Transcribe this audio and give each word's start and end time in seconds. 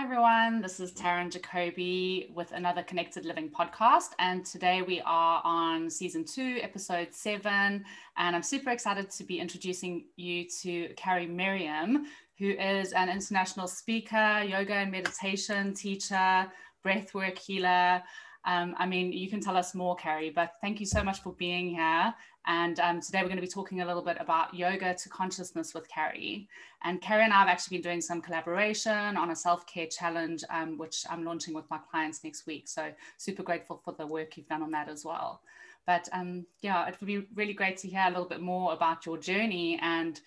Hi, 0.00 0.04
everyone. 0.04 0.62
This 0.62 0.80
is 0.80 0.92
Taryn 0.92 1.30
Jacoby 1.30 2.32
with 2.34 2.52
another 2.52 2.82
Connected 2.82 3.26
Living 3.26 3.50
podcast. 3.50 4.12
And 4.18 4.46
today 4.46 4.80
we 4.80 5.02
are 5.04 5.42
on 5.44 5.90
season 5.90 6.24
two, 6.24 6.58
episode 6.62 7.08
seven. 7.10 7.84
And 8.16 8.34
I'm 8.34 8.42
super 8.42 8.70
excited 8.70 9.10
to 9.10 9.24
be 9.24 9.38
introducing 9.38 10.06
you 10.16 10.46
to 10.62 10.88
Carrie 10.96 11.26
Merriam, 11.26 12.06
who 12.38 12.48
is 12.52 12.94
an 12.94 13.10
international 13.10 13.68
speaker, 13.68 14.42
yoga 14.42 14.72
and 14.72 14.90
meditation 14.90 15.74
teacher, 15.74 16.50
breathwork 16.82 17.36
healer. 17.36 18.02
Um, 18.44 18.74
I 18.78 18.86
mean, 18.86 19.12
you 19.12 19.28
can 19.28 19.40
tell 19.40 19.56
us 19.56 19.74
more, 19.74 19.96
Carrie, 19.96 20.30
but 20.30 20.54
thank 20.60 20.80
you 20.80 20.86
so 20.86 21.02
much 21.02 21.20
for 21.20 21.32
being 21.32 21.70
here. 21.70 22.14
And 22.46 22.80
um, 22.80 23.00
today 23.00 23.18
we're 23.20 23.28
going 23.28 23.36
to 23.36 23.42
be 23.42 23.48
talking 23.48 23.82
a 23.82 23.86
little 23.86 24.02
bit 24.02 24.16
about 24.18 24.54
yoga 24.54 24.94
to 24.94 25.08
consciousness 25.10 25.74
with 25.74 25.86
Carrie. 25.88 26.48
And 26.82 27.00
Carrie 27.02 27.24
and 27.24 27.32
I 27.32 27.40
have 27.40 27.48
actually 27.48 27.76
been 27.76 27.82
doing 27.82 28.00
some 28.00 28.22
collaboration 28.22 29.16
on 29.16 29.30
a 29.30 29.36
self 29.36 29.66
care 29.66 29.86
challenge, 29.86 30.42
um, 30.48 30.78
which 30.78 31.04
I'm 31.10 31.22
launching 31.22 31.52
with 31.52 31.68
my 31.70 31.78
clients 31.90 32.24
next 32.24 32.46
week. 32.46 32.66
So 32.66 32.90
super 33.18 33.42
grateful 33.42 33.80
for 33.84 33.92
the 33.92 34.06
work 34.06 34.36
you've 34.36 34.48
done 34.48 34.62
on 34.62 34.70
that 34.70 34.88
as 34.88 35.04
well. 35.04 35.42
But 35.86 36.08
um, 36.12 36.46
yeah, 36.62 36.86
it 36.88 36.96
would 37.00 37.06
be 37.06 37.26
really 37.34 37.52
great 37.52 37.76
to 37.78 37.88
hear 37.88 38.04
a 38.06 38.10
little 38.10 38.28
bit 38.28 38.40
more 38.40 38.72
about 38.72 39.04
your 39.04 39.18
journey 39.18 39.78
and 39.82 40.18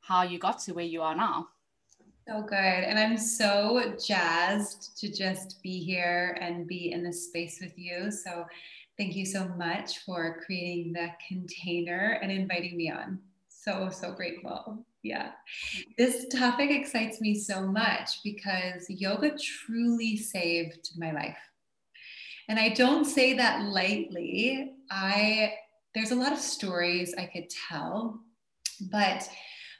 how 0.00 0.22
you 0.22 0.38
got 0.38 0.58
to 0.60 0.74
where 0.74 0.84
you 0.84 1.00
are 1.00 1.14
now. 1.14 1.48
So 2.28 2.42
good. 2.42 2.56
And 2.56 2.98
I'm 2.98 3.18
so 3.18 3.94
jazzed 4.04 4.98
to 4.98 5.12
just 5.12 5.62
be 5.62 5.80
here 5.80 6.38
and 6.40 6.66
be 6.66 6.92
in 6.92 7.02
this 7.02 7.26
space 7.26 7.58
with 7.60 7.76
you. 7.76 8.10
So 8.10 8.46
Thank 8.98 9.16
you 9.16 9.24
so 9.24 9.48
much 9.56 9.98
for 10.04 10.42
creating 10.44 10.92
the 10.92 11.08
container 11.26 12.18
and 12.22 12.30
inviting 12.30 12.76
me 12.76 12.90
on. 12.90 13.18
So, 13.48 13.88
so 13.90 14.12
grateful. 14.12 14.84
Yeah. 15.02 15.30
This 15.96 16.28
topic 16.28 16.70
excites 16.70 17.20
me 17.20 17.38
so 17.38 17.66
much 17.66 18.22
because 18.22 18.88
yoga 18.88 19.32
truly 19.38 20.16
saved 20.16 20.90
my 20.96 21.10
life. 21.10 21.38
And 22.48 22.58
I 22.58 22.68
don't 22.70 23.04
say 23.04 23.34
that 23.34 23.64
lightly. 23.64 24.72
I 24.90 25.54
there's 25.94 26.10
a 26.10 26.16
lot 26.16 26.32
of 26.32 26.38
stories 26.38 27.14
I 27.16 27.26
could 27.26 27.50
tell, 27.68 28.20
but 28.90 29.28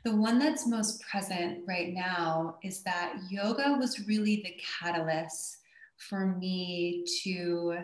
the 0.04 0.14
one 0.14 0.38
that's 0.38 0.66
most 0.66 1.00
present 1.02 1.60
right 1.66 1.92
now 1.94 2.56
is 2.62 2.82
that 2.82 3.14
yoga 3.30 3.76
was 3.78 4.06
really 4.06 4.42
the 4.42 4.56
catalyst 4.80 5.58
for 5.96 6.26
me 6.26 7.04
to 7.22 7.76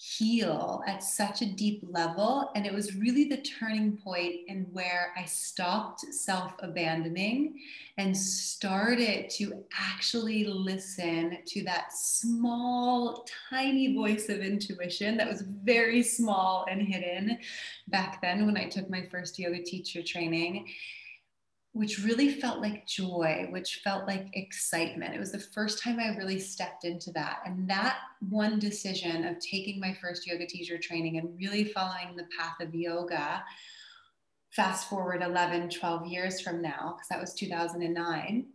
heal 0.00 0.80
at 0.86 1.02
such 1.02 1.42
a 1.42 1.52
deep 1.54 1.82
level. 1.82 2.52
And 2.54 2.64
it 2.64 2.72
was 2.72 2.94
really 2.94 3.24
the 3.24 3.38
turning 3.38 3.96
point 3.96 4.34
in 4.46 4.68
where 4.72 5.12
I 5.16 5.24
stopped 5.24 6.00
self 6.12 6.52
abandoning 6.60 7.58
and 7.98 8.16
started 8.16 9.28
to 9.30 9.64
actually 9.76 10.44
listen 10.44 11.38
to 11.44 11.64
that 11.64 11.92
small, 11.92 13.26
tiny 13.50 13.94
voice 13.94 14.28
of 14.28 14.38
intuition 14.38 15.16
that 15.16 15.28
was 15.28 15.42
very 15.42 16.04
small 16.04 16.64
and 16.70 16.80
hidden 16.80 17.38
back 17.88 18.22
then 18.22 18.46
when 18.46 18.56
I 18.56 18.68
took 18.68 18.88
my 18.88 19.04
first 19.10 19.36
yoga 19.36 19.62
teacher 19.64 20.02
training 20.02 20.68
which 21.78 22.02
really 22.02 22.28
felt 22.28 22.58
like 22.58 22.88
joy, 22.88 23.46
which 23.50 23.82
felt 23.84 24.04
like 24.08 24.26
excitement. 24.32 25.14
It 25.14 25.20
was 25.20 25.30
the 25.30 25.38
first 25.38 25.80
time 25.80 26.00
I 26.00 26.16
really 26.16 26.40
stepped 26.40 26.84
into 26.84 27.12
that. 27.12 27.38
And 27.46 27.70
that 27.70 27.98
one 28.30 28.58
decision 28.58 29.24
of 29.24 29.38
taking 29.38 29.78
my 29.78 29.96
first 30.02 30.26
yoga 30.26 30.44
teacher 30.44 30.76
training 30.76 31.18
and 31.18 31.38
really 31.38 31.62
following 31.62 32.16
the 32.16 32.26
path 32.36 32.56
of 32.60 32.74
yoga, 32.74 33.44
fast 34.50 34.90
forward 34.90 35.22
11, 35.22 35.70
12 35.70 36.06
years 36.08 36.40
from 36.40 36.60
now, 36.60 36.96
because 36.96 37.08
that 37.10 37.20
was 37.20 37.32
2009, 37.34 38.46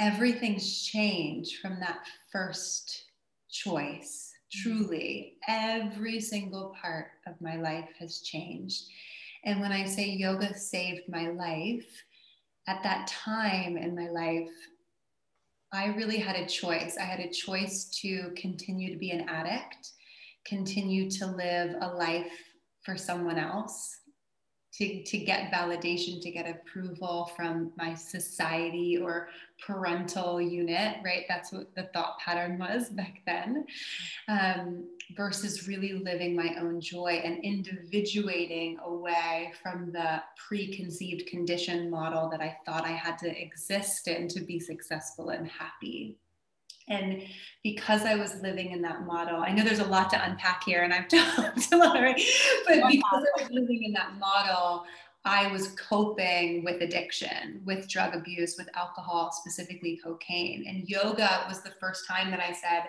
everything's 0.00 0.82
changed 0.82 1.60
from 1.60 1.78
that 1.78 2.00
first 2.32 3.04
choice. 3.48 4.32
Mm-hmm. 4.32 4.68
Truly, 4.68 5.34
every 5.46 6.18
single 6.20 6.74
part 6.82 7.06
of 7.24 7.40
my 7.40 7.54
life 7.54 7.90
has 8.00 8.18
changed. 8.18 8.86
And 9.46 9.60
when 9.60 9.70
I 9.70 9.86
say 9.86 10.08
yoga 10.08 10.58
saved 10.58 11.08
my 11.08 11.28
life, 11.28 11.86
at 12.66 12.82
that 12.82 13.06
time 13.06 13.76
in 13.76 13.94
my 13.94 14.08
life, 14.08 14.50
I 15.72 15.86
really 15.94 16.16
had 16.16 16.34
a 16.34 16.46
choice. 16.46 16.96
I 16.98 17.04
had 17.04 17.20
a 17.20 17.30
choice 17.30 17.84
to 18.02 18.32
continue 18.36 18.92
to 18.92 18.98
be 18.98 19.10
an 19.10 19.28
addict, 19.28 19.92
continue 20.44 21.08
to 21.12 21.26
live 21.28 21.76
a 21.80 21.94
life 21.94 22.32
for 22.82 22.96
someone 22.96 23.38
else, 23.38 23.96
to, 24.78 25.02
to 25.02 25.18
get 25.18 25.50
validation, 25.50 26.20
to 26.20 26.30
get 26.30 26.48
approval 26.48 27.30
from 27.36 27.72
my 27.76 27.94
society 27.94 28.98
or 28.98 29.28
parental 29.64 30.40
unit, 30.40 30.98
right? 31.02 31.24
That's 31.28 31.52
what 31.52 31.74
the 31.74 31.84
thought 31.94 32.18
pattern 32.18 32.58
was 32.58 32.90
back 32.90 33.22
then, 33.26 33.64
um, 34.28 34.84
versus 35.16 35.66
really 35.66 35.94
living 35.94 36.36
my 36.36 36.56
own 36.60 36.80
joy 36.80 37.22
and 37.24 37.42
individuating 37.42 38.78
away 38.84 39.52
from 39.62 39.92
the 39.92 40.22
preconceived 40.46 41.26
condition 41.26 41.88
model 41.88 42.28
that 42.30 42.42
I 42.42 42.58
thought 42.66 42.84
I 42.84 42.92
had 42.92 43.18
to 43.18 43.42
exist 43.42 44.08
in 44.08 44.28
to 44.28 44.40
be 44.40 44.60
successful 44.60 45.30
and 45.30 45.48
happy. 45.48 46.18
And 46.88 47.22
because 47.62 48.02
I 48.02 48.14
was 48.14 48.40
living 48.42 48.70
in 48.70 48.82
that 48.82 49.04
model, 49.06 49.42
I 49.42 49.52
know 49.52 49.64
there's 49.64 49.80
a 49.80 49.86
lot 49.86 50.10
to 50.10 50.24
unpack 50.24 50.62
here 50.64 50.82
and 50.82 50.94
I've 50.94 51.08
talked 51.36 51.72
a 51.72 51.76
lot, 51.76 52.00
right? 52.00 52.20
But 52.66 52.88
because 52.88 53.24
I 53.38 53.42
was 53.42 53.50
living 53.50 53.84
in 53.84 53.92
that 53.94 54.14
model, 54.18 54.84
I 55.24 55.50
was 55.50 55.68
coping 55.70 56.62
with 56.62 56.80
addiction, 56.82 57.60
with 57.64 57.88
drug 57.88 58.14
abuse, 58.14 58.54
with 58.56 58.68
alcohol, 58.76 59.32
specifically 59.32 59.98
cocaine. 60.02 60.64
And 60.68 60.88
yoga 60.88 61.44
was 61.48 61.62
the 61.62 61.74
first 61.80 62.06
time 62.06 62.30
that 62.30 62.38
I 62.38 62.52
said, 62.52 62.84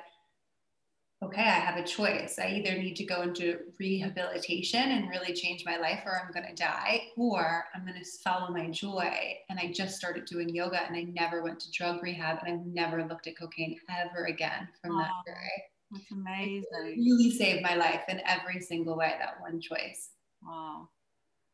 okay, 1.24 1.42
I 1.42 1.60
have 1.60 1.78
a 1.78 1.84
choice. 1.84 2.38
I 2.40 2.50
either 2.50 2.78
need 2.78 2.96
to 2.98 3.06
go 3.06 3.24
into 3.24 3.60
rehabilitation 3.80 4.92
and 4.92 5.10
really 5.10 5.34
change 5.34 5.66
my 5.66 5.78
life, 5.78 6.02
or 6.06 6.20
I'm 6.20 6.32
going 6.32 6.48
to 6.48 6.64
die, 6.64 7.08
or 7.18 7.66
I'm 7.74 7.86
going 7.86 8.00
to 8.00 8.10
follow 8.24 8.52
my 8.52 8.70
joy. 8.70 9.38
And 9.50 9.60
I 9.60 9.72
just 9.72 9.98
started 9.98 10.26
doing 10.26 10.50
yoga 10.50 10.84
and 10.84 10.96
I 10.96 11.04
never 11.04 11.44
went 11.44 11.60
to 11.62 11.72
drug 11.72 12.04
rehab 12.04 12.40
and 12.44 12.54
I've 12.54 12.66
never 12.68 13.04
looked 13.04 13.28
at 13.28 13.38
cocaine 13.38 13.80
ever 13.90 14.26
again 14.26 14.68
from 14.82 14.96
wow. 14.96 15.08
that 15.26 15.34
day. 15.34 15.64
That's 15.92 16.12
amazing. 16.12 16.66
It 16.72 16.98
really 16.98 17.32
saved 17.32 17.64
my 17.64 17.76
life 17.76 18.04
in 18.10 18.22
every 18.26 18.62
single 18.62 18.96
way, 18.98 19.16
that 19.20 19.42
one 19.42 19.60
choice. 19.60 20.10
Wow. 20.44 20.90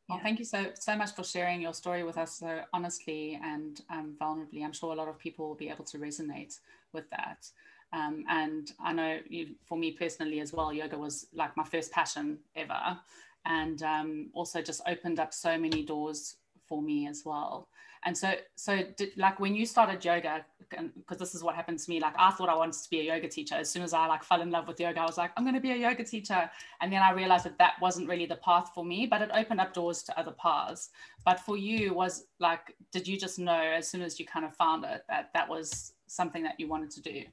Well, 0.09 0.19
thank 0.21 0.37
you 0.37 0.45
so 0.45 0.67
so 0.75 0.97
much 0.97 1.15
for 1.15 1.23
sharing 1.23 1.61
your 1.61 1.73
story 1.73 2.03
with 2.03 2.17
us 2.17 2.37
so 2.39 2.61
honestly 2.73 3.39
and 3.41 3.81
um, 3.89 4.15
vulnerably. 4.19 4.63
I'm 4.63 4.73
sure 4.73 4.91
a 4.91 4.95
lot 4.95 5.07
of 5.07 5.17
people 5.17 5.47
will 5.47 5.55
be 5.55 5.69
able 5.69 5.85
to 5.85 5.97
resonate 5.97 6.59
with 6.91 7.09
that. 7.11 7.47
Um, 7.93 8.25
and 8.29 8.71
I 8.83 8.91
know 8.91 9.19
you, 9.29 9.49
for 9.65 9.77
me 9.77 9.91
personally 9.91 10.39
as 10.39 10.51
well, 10.51 10.73
yoga 10.73 10.97
was 10.97 11.27
like 11.33 11.55
my 11.55 11.63
first 11.63 11.91
passion 11.91 12.39
ever, 12.55 12.97
and 13.45 13.81
um, 13.83 14.29
also 14.33 14.61
just 14.61 14.81
opened 14.87 15.19
up 15.19 15.33
so 15.33 15.57
many 15.57 15.83
doors 15.83 16.37
for 16.67 16.81
me 16.81 17.07
as 17.07 17.23
well. 17.23 17.67
And 18.05 18.17
so, 18.17 18.33
so 18.55 18.81
did, 18.97 19.11
like 19.15 19.39
when 19.39 19.55
you 19.55 19.65
started 19.65 20.03
yoga, 20.03 20.45
because 20.69 21.17
this 21.17 21.35
is 21.35 21.43
what 21.43 21.55
happened 21.55 21.79
to 21.79 21.89
me. 21.89 21.99
Like 21.99 22.15
I 22.17 22.31
thought 22.31 22.49
I 22.49 22.55
wanted 22.55 22.81
to 22.81 22.89
be 22.89 23.01
a 23.01 23.15
yoga 23.15 23.27
teacher. 23.27 23.55
As 23.55 23.69
soon 23.69 23.83
as 23.83 23.93
I 23.93 24.07
like 24.07 24.23
fell 24.23 24.41
in 24.41 24.51
love 24.51 24.67
with 24.67 24.79
yoga, 24.79 24.99
I 25.01 25.05
was 25.05 25.17
like, 25.17 25.31
I'm 25.37 25.43
going 25.43 25.55
to 25.55 25.61
be 25.61 25.71
a 25.71 25.75
yoga 25.75 26.03
teacher. 26.03 26.49
And 26.81 26.91
then 26.91 27.01
I 27.01 27.11
realized 27.11 27.45
that 27.45 27.57
that 27.59 27.73
wasn't 27.81 28.09
really 28.09 28.25
the 28.25 28.37
path 28.37 28.71
for 28.73 28.83
me, 28.83 29.05
but 29.05 29.21
it 29.21 29.29
opened 29.33 29.61
up 29.61 29.73
doors 29.73 30.03
to 30.03 30.19
other 30.19 30.31
paths. 30.31 30.89
But 31.25 31.39
for 31.39 31.57
you, 31.57 31.93
was 31.93 32.25
like, 32.39 32.75
did 32.91 33.07
you 33.07 33.17
just 33.17 33.39
know 33.39 33.53
as 33.53 33.87
soon 33.87 34.01
as 34.01 34.19
you 34.19 34.25
kind 34.25 34.45
of 34.45 34.55
found 34.55 34.83
it 34.83 35.03
that 35.07 35.29
that 35.33 35.47
was 35.47 35.93
something 36.07 36.43
that 36.43 36.59
you 36.59 36.67
wanted 36.67 36.91
to 36.91 37.01
do? 37.01 37.23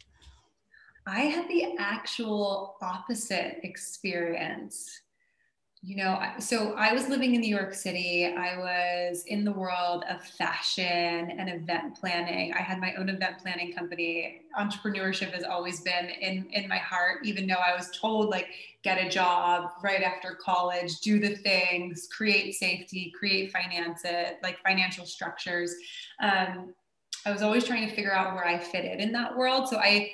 I 1.07 1.21
had 1.21 1.49
the 1.49 1.75
actual 1.79 2.77
opposite 2.83 3.61
experience 3.63 5.01
you 5.83 5.97
know, 5.97 6.21
so 6.39 6.75
I 6.75 6.93
was 6.93 7.09
living 7.09 7.35
in 7.35 7.41
New 7.41 7.57
York 7.57 7.73
City. 7.73 8.27
I 8.27 8.59
was 8.59 9.25
in 9.25 9.45
the 9.45 9.53
world 9.53 10.05
of 10.11 10.23
fashion 10.23 10.85
and 10.85 11.49
event 11.49 11.99
planning. 11.99 12.53
I 12.53 12.59
had 12.59 12.79
my 12.79 12.95
own 12.97 13.09
event 13.09 13.39
planning 13.39 13.73
company. 13.73 14.43
Entrepreneurship 14.59 15.33
has 15.33 15.43
always 15.43 15.81
been 15.81 16.11
in, 16.21 16.49
in 16.53 16.69
my 16.69 16.77
heart, 16.77 17.25
even 17.25 17.47
though 17.47 17.55
I 17.55 17.75
was 17.75 17.91
told, 17.99 18.29
like, 18.29 18.49
get 18.83 18.99
a 18.99 19.09
job 19.09 19.71
right 19.83 20.03
after 20.03 20.35
college, 20.35 21.01
do 21.01 21.19
the 21.19 21.37
things, 21.37 22.09
create 22.15 22.57
safety, 22.57 23.11
create 23.19 23.51
finances, 23.51 24.37
like 24.43 24.59
financial 24.63 25.07
structures. 25.07 25.75
Um, 26.21 26.75
I 27.25 27.33
was 27.33 27.41
always 27.41 27.65
trying 27.65 27.89
to 27.89 27.95
figure 27.95 28.13
out 28.13 28.35
where 28.35 28.47
I 28.47 28.59
fitted 28.59 29.01
in 29.01 29.13
that 29.13 29.35
world. 29.35 29.67
So 29.69 29.79
I, 29.79 30.11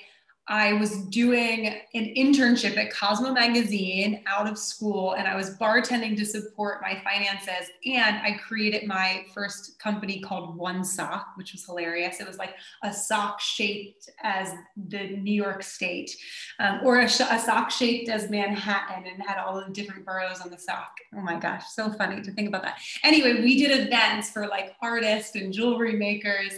I 0.49 0.75
was 0.75 0.99
doing 1.07 1.67
an 1.67 2.15
internship 2.17 2.77
at 2.77 2.93
Cosmo 2.93 3.33
Magazine 3.33 4.23
out 4.27 4.49
of 4.49 4.57
school, 4.57 5.15
and 5.15 5.27
I 5.27 5.35
was 5.35 5.57
bartending 5.57 6.17
to 6.19 6.25
support 6.25 6.81
my 6.83 7.03
finances. 7.03 7.69
And 7.85 8.17
I 8.19 8.39
created 8.47 8.87
my 8.87 9.25
first 9.35 9.79
company 9.81 10.21
called 10.21 10.57
One 10.57 10.85
Sock, 10.85 11.33
which 11.35 11.53
was 11.53 11.65
hilarious. 11.65 12.21
It 12.21 12.29
was 12.29 12.39
like 12.39 12.55
a 12.85 12.93
sock 12.93 13.41
shaped 13.41 14.09
as 14.23 14.53
the 14.77 15.17
New 15.17 15.35
York 15.35 15.65
State, 15.65 16.17
um, 16.61 16.81
or 16.85 17.01
a, 17.01 17.09
sh- 17.09 17.23
a 17.29 17.41
sock 17.41 17.73
shaped 17.73 18.09
as 18.09 18.31
Manhattan, 18.31 19.05
and 19.05 19.23
had 19.27 19.39
all 19.39 19.57
the 19.57 19.73
different 19.73 20.05
boroughs 20.05 20.41
on 20.41 20.51
the 20.51 20.59
sock. 20.59 20.93
Oh 21.17 21.23
my 21.23 21.41
gosh, 21.41 21.65
so 21.73 21.91
funny 21.93 22.23
to 22.23 22.31
think 22.31 22.49
about 22.49 22.63
that. 22.63 22.79
Anyway, 23.03 23.41
we 23.43 23.59
did 23.59 23.87
events 23.87 24.31
for 24.31 24.47
like 24.47 24.77
artists 24.81 25.35
and 25.35 25.53
jewelry 25.53 25.97
makers. 25.97 26.53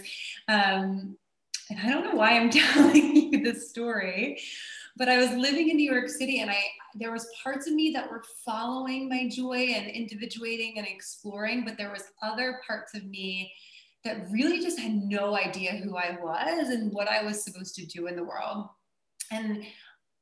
Um, 0.47 1.17
and 1.69 1.79
I 1.79 1.89
don't 1.89 2.03
know 2.03 2.15
why 2.15 2.31
I'm 2.31 2.49
telling 2.49 3.15
you 3.15 3.43
this 3.43 3.69
story, 3.69 4.41
but 4.97 5.09
I 5.09 5.17
was 5.17 5.31
living 5.31 5.69
in 5.69 5.77
New 5.77 5.91
York 5.91 6.09
City 6.09 6.39
and 6.39 6.49
I 6.49 6.63
there 6.95 7.11
was 7.11 7.27
parts 7.43 7.67
of 7.67 7.73
me 7.73 7.91
that 7.91 8.09
were 8.09 8.23
following 8.43 9.07
my 9.07 9.29
joy 9.29 9.73
and 9.75 9.87
individuating 9.87 10.77
and 10.77 10.87
exploring, 10.87 11.63
but 11.63 11.77
there 11.77 11.91
was 11.91 12.03
other 12.23 12.61
parts 12.65 12.95
of 12.95 13.05
me 13.05 13.53
that 14.03 14.29
really 14.31 14.59
just 14.61 14.79
had 14.79 14.95
no 14.95 15.37
idea 15.37 15.73
who 15.73 15.95
I 15.97 16.17
was 16.21 16.69
and 16.69 16.91
what 16.91 17.07
I 17.07 17.23
was 17.23 17.43
supposed 17.43 17.75
to 17.75 17.85
do 17.85 18.07
in 18.07 18.15
the 18.15 18.23
world. 18.23 18.69
And 19.31 19.63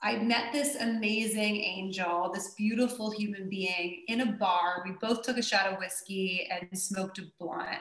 I 0.02 0.18
met 0.18 0.52
this 0.52 0.76
amazing 0.76 1.56
angel, 1.58 2.32
this 2.34 2.54
beautiful 2.56 3.12
human 3.12 3.50
being 3.50 4.04
in 4.08 4.22
a 4.22 4.34
bar. 4.34 4.84
We 4.86 4.94
both 5.02 5.24
took 5.24 5.38
a 5.38 5.44
shot 5.44 5.68
of 5.68 5.80
whiskey 5.80 6.48
and 6.52 6.78
smoked 6.78 7.20
a 7.20 7.24
blunt. 7.40 7.80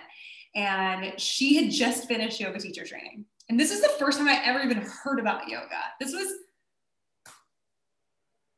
And 0.55 1.19
she 1.21 1.57
had 1.57 1.71
just 1.71 2.09
finished 2.09 2.41
yoga 2.41 2.59
teacher 2.59 2.87
training. 2.87 3.27
And 3.49 3.59
this 3.59 3.71
is 3.71 3.81
the 3.81 3.95
first 3.99 4.19
time 4.19 4.29
I 4.29 4.41
ever 4.45 4.61
even 4.61 4.79
heard 4.79 5.21
about 5.21 5.49
yoga. 5.49 5.81
This 6.01 6.13
was, 6.13 6.27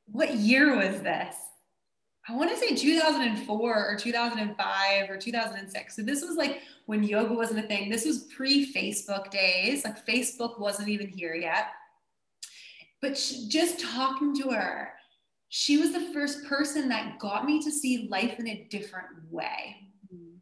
what 0.06 0.35
year 0.35 0.76
was 0.76 1.02
this? 1.02 1.35
I 2.29 2.35
want 2.35 2.50
to 2.50 2.56
say 2.56 2.75
2004 2.75 3.90
or 3.90 3.96
2005 3.96 5.11
or 5.11 5.17
2006. 5.17 5.96
So 5.96 6.02
this 6.02 6.23
was 6.23 6.37
like 6.37 6.61
when 6.87 7.02
yoga 7.02 7.32
wasn't 7.32 7.64
a 7.64 7.69
thing. 7.69 7.88
This 7.88 8.05
was 8.05 8.25
pre 8.25 8.73
Facebook 8.73 9.31
days. 9.31 9.85
Like 9.85 10.06
Facebook 10.06 10.58
wasn't 10.58 10.88
even 10.88 11.08
here 11.08 11.35
yet. 11.35 11.69
But 13.00 13.17
she, 13.17 13.49
just 13.49 13.81
talking 13.81 14.35
to 14.37 14.50
her, 14.50 14.93
she 15.49 15.79
was 15.79 15.93
the 15.93 16.12
first 16.12 16.44
person 16.44 16.88
that 16.88 17.19
got 17.19 17.46
me 17.46 17.62
to 17.62 17.70
see 17.70 18.08
life 18.11 18.38
in 18.38 18.49
a 18.49 18.67
different 18.70 19.08
way. 19.31 19.76
Mm-hmm. 20.12 20.37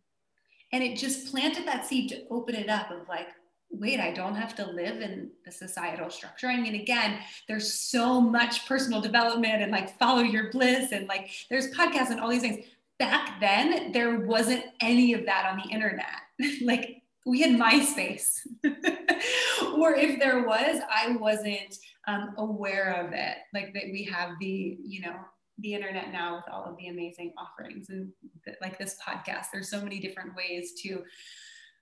And 0.72 0.82
it 0.82 0.96
just 0.96 1.30
planted 1.30 1.66
that 1.66 1.86
seed 1.86 2.08
to 2.10 2.24
open 2.30 2.56
it 2.56 2.68
up 2.68 2.90
of 2.90 3.08
like, 3.08 3.28
wait, 3.70 4.00
I 4.00 4.12
don't 4.12 4.34
have 4.34 4.54
to 4.56 4.70
live 4.70 5.00
in 5.00 5.30
the 5.44 5.52
societal 5.52 6.10
structure. 6.10 6.46
I 6.46 6.60
mean, 6.60 6.74
again, 6.74 7.18
there's 7.48 7.74
so 7.74 8.20
much 8.20 8.66
personal 8.66 9.00
development 9.00 9.62
and 9.62 9.72
like 9.72 9.98
follow 9.98 10.22
your 10.22 10.50
bliss 10.50 10.92
and 10.92 11.06
like 11.08 11.30
there's 11.50 11.74
podcasts 11.74 12.10
and 12.10 12.20
all 12.20 12.30
these 12.30 12.42
things. 12.42 12.64
Back 12.98 13.40
then, 13.40 13.92
there 13.92 14.20
wasn't 14.20 14.64
any 14.80 15.12
of 15.12 15.26
that 15.26 15.46
on 15.50 15.60
the 15.62 15.74
internet. 15.74 16.06
like 16.62 17.02
we 17.26 17.42
had 17.42 17.50
MySpace. 17.50 18.38
or 19.76 19.94
if 19.94 20.18
there 20.18 20.46
was, 20.46 20.80
I 20.90 21.16
wasn't 21.16 21.76
um, 22.06 22.34
aware 22.38 23.04
of 23.04 23.12
it. 23.12 23.36
Like 23.52 23.74
that 23.74 23.84
we 23.92 24.04
have 24.04 24.30
the, 24.40 24.78
you 24.82 25.02
know, 25.02 25.16
the 25.58 25.74
internet 25.74 26.12
now 26.12 26.36
with 26.36 26.44
all 26.52 26.64
of 26.64 26.76
the 26.76 26.88
amazing 26.88 27.32
offerings 27.36 27.88
and 27.88 28.10
th- 28.44 28.58
like 28.60 28.78
this 28.78 28.96
podcast. 29.06 29.46
There's 29.52 29.70
so 29.70 29.80
many 29.82 29.98
different 29.98 30.34
ways 30.36 30.72
to 30.82 31.02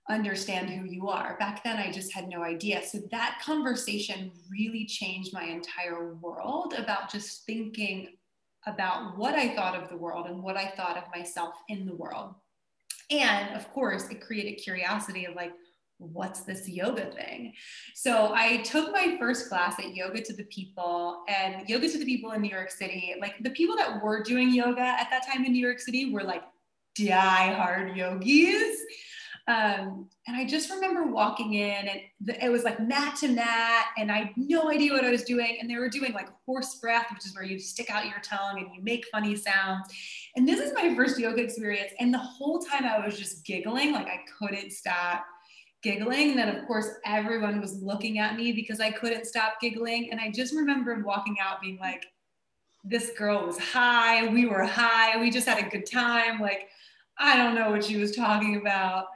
understand 0.09 0.69
who 0.69 0.85
you 0.85 1.09
are. 1.09 1.35
Back 1.39 1.63
then, 1.63 1.77
I 1.77 1.91
just 1.91 2.13
had 2.13 2.27
no 2.27 2.43
idea. 2.43 2.83
So 2.85 2.99
that 3.11 3.39
conversation 3.43 4.31
really 4.49 4.85
changed 4.85 5.33
my 5.33 5.43
entire 5.43 6.13
world 6.15 6.75
about 6.77 7.11
just 7.11 7.45
thinking 7.45 8.09
about 8.67 9.17
what 9.17 9.35
I 9.35 9.55
thought 9.55 9.81
of 9.81 9.89
the 9.89 9.97
world 9.97 10.27
and 10.27 10.41
what 10.41 10.57
I 10.57 10.67
thought 10.75 10.97
of 10.97 11.03
myself 11.15 11.55
in 11.69 11.85
the 11.85 11.95
world. 11.95 12.35
And 13.11 13.55
of 13.55 13.71
course, 13.71 14.09
it 14.09 14.21
created 14.21 14.61
curiosity 14.61 15.25
of 15.25 15.35
like, 15.35 15.53
what's 15.97 16.41
this 16.41 16.67
yoga 16.67 17.11
thing? 17.11 17.53
So 17.93 18.33
I 18.35 18.57
took 18.57 18.91
my 18.91 19.15
first 19.19 19.47
class 19.47 19.79
at 19.79 19.95
Yoga 19.95 20.21
to 20.21 20.33
the 20.33 20.43
People 20.45 21.23
and 21.29 21.67
Yoga 21.69 21.89
to 21.89 21.97
the 21.97 22.05
People 22.05 22.31
in 22.31 22.41
New 22.41 22.49
York 22.49 22.69
City. 22.69 23.15
Like 23.19 23.35
the 23.41 23.51
people 23.51 23.77
that 23.77 24.03
were 24.03 24.21
doing 24.21 24.53
yoga 24.53 24.81
at 24.81 25.07
that 25.09 25.25
time 25.25 25.45
in 25.45 25.53
New 25.53 25.65
York 25.65 25.79
City 25.79 26.11
were 26.11 26.23
like 26.23 26.43
die 26.97 27.53
hard 27.53 27.95
yogis. 27.95 28.81
Um, 29.47 30.09
and 30.27 30.35
I 30.35 30.43
just 30.45 30.71
remember 30.71 31.05
walking 31.05 31.53
in 31.53 31.87
and 31.87 32.01
it 32.41 32.49
was 32.49 32.63
like 32.63 32.79
mat 32.79 33.15
to 33.17 33.27
mat 33.27 33.85
and 33.95 34.11
I 34.11 34.17
had 34.17 34.29
no 34.37 34.71
idea 34.71 34.91
what 34.91 35.05
I 35.05 35.11
was 35.11 35.23
doing. 35.23 35.57
And 35.61 35.69
they 35.69 35.75
were 35.75 35.87
doing 35.87 36.13
like 36.13 36.29
horse 36.47 36.75
breath, 36.75 37.05
which 37.13 37.27
is 37.27 37.35
where 37.35 37.43
you 37.43 37.59
stick 37.59 37.91
out 37.91 38.05
your 38.05 38.19
tongue 38.23 38.57
and 38.57 38.73
you 38.73 38.81
make 38.81 39.05
funny 39.11 39.35
sounds. 39.35 39.85
And 40.35 40.47
this 40.47 40.59
is 40.59 40.73
my 40.73 40.95
first 40.95 41.19
yoga 41.19 41.43
experience. 41.43 41.91
And 41.99 42.11
the 42.11 42.17
whole 42.17 42.59
time 42.59 42.85
I 42.85 43.05
was 43.05 43.19
just 43.19 43.45
giggling, 43.45 43.91
like 43.91 44.07
I 44.07 44.21
couldn't 44.39 44.71
stop 44.71 45.23
giggling. 45.83 46.31
And 46.31 46.39
then, 46.39 46.49
of 46.49 46.65
course, 46.65 46.89
everyone 47.05 47.61
was 47.61 47.79
looking 47.83 48.17
at 48.17 48.35
me 48.35 48.51
because 48.51 48.79
I 48.79 48.89
couldn't 48.89 49.25
stop 49.25 49.61
giggling. 49.61 50.09
And 50.11 50.19
I 50.19 50.31
just 50.31 50.55
remember 50.55 51.03
walking 51.05 51.35
out 51.39 51.61
being 51.61 51.77
like, 51.77 52.03
this 52.83 53.11
girl 53.15 53.45
was 53.45 53.59
high. 53.59 54.27
We 54.27 54.47
were 54.47 54.63
high. 54.63 55.19
We 55.19 55.29
just 55.29 55.47
had 55.47 55.63
a 55.63 55.69
good 55.69 55.85
time. 55.85 56.39
Like, 56.41 56.67
I 57.19 57.37
don't 57.37 57.55
know 57.55 57.71
what 57.71 57.83
she 57.83 57.97
was 57.97 58.15
talking 58.15 58.57
about. 58.57 59.07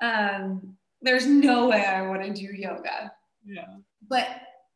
Um, 0.00 0.76
there's 1.02 1.26
no 1.26 1.68
way 1.68 1.84
I 1.84 2.06
want 2.06 2.22
to 2.22 2.32
do 2.32 2.54
yoga. 2.54 3.12
Yeah. 3.44 3.66
But 4.08 4.28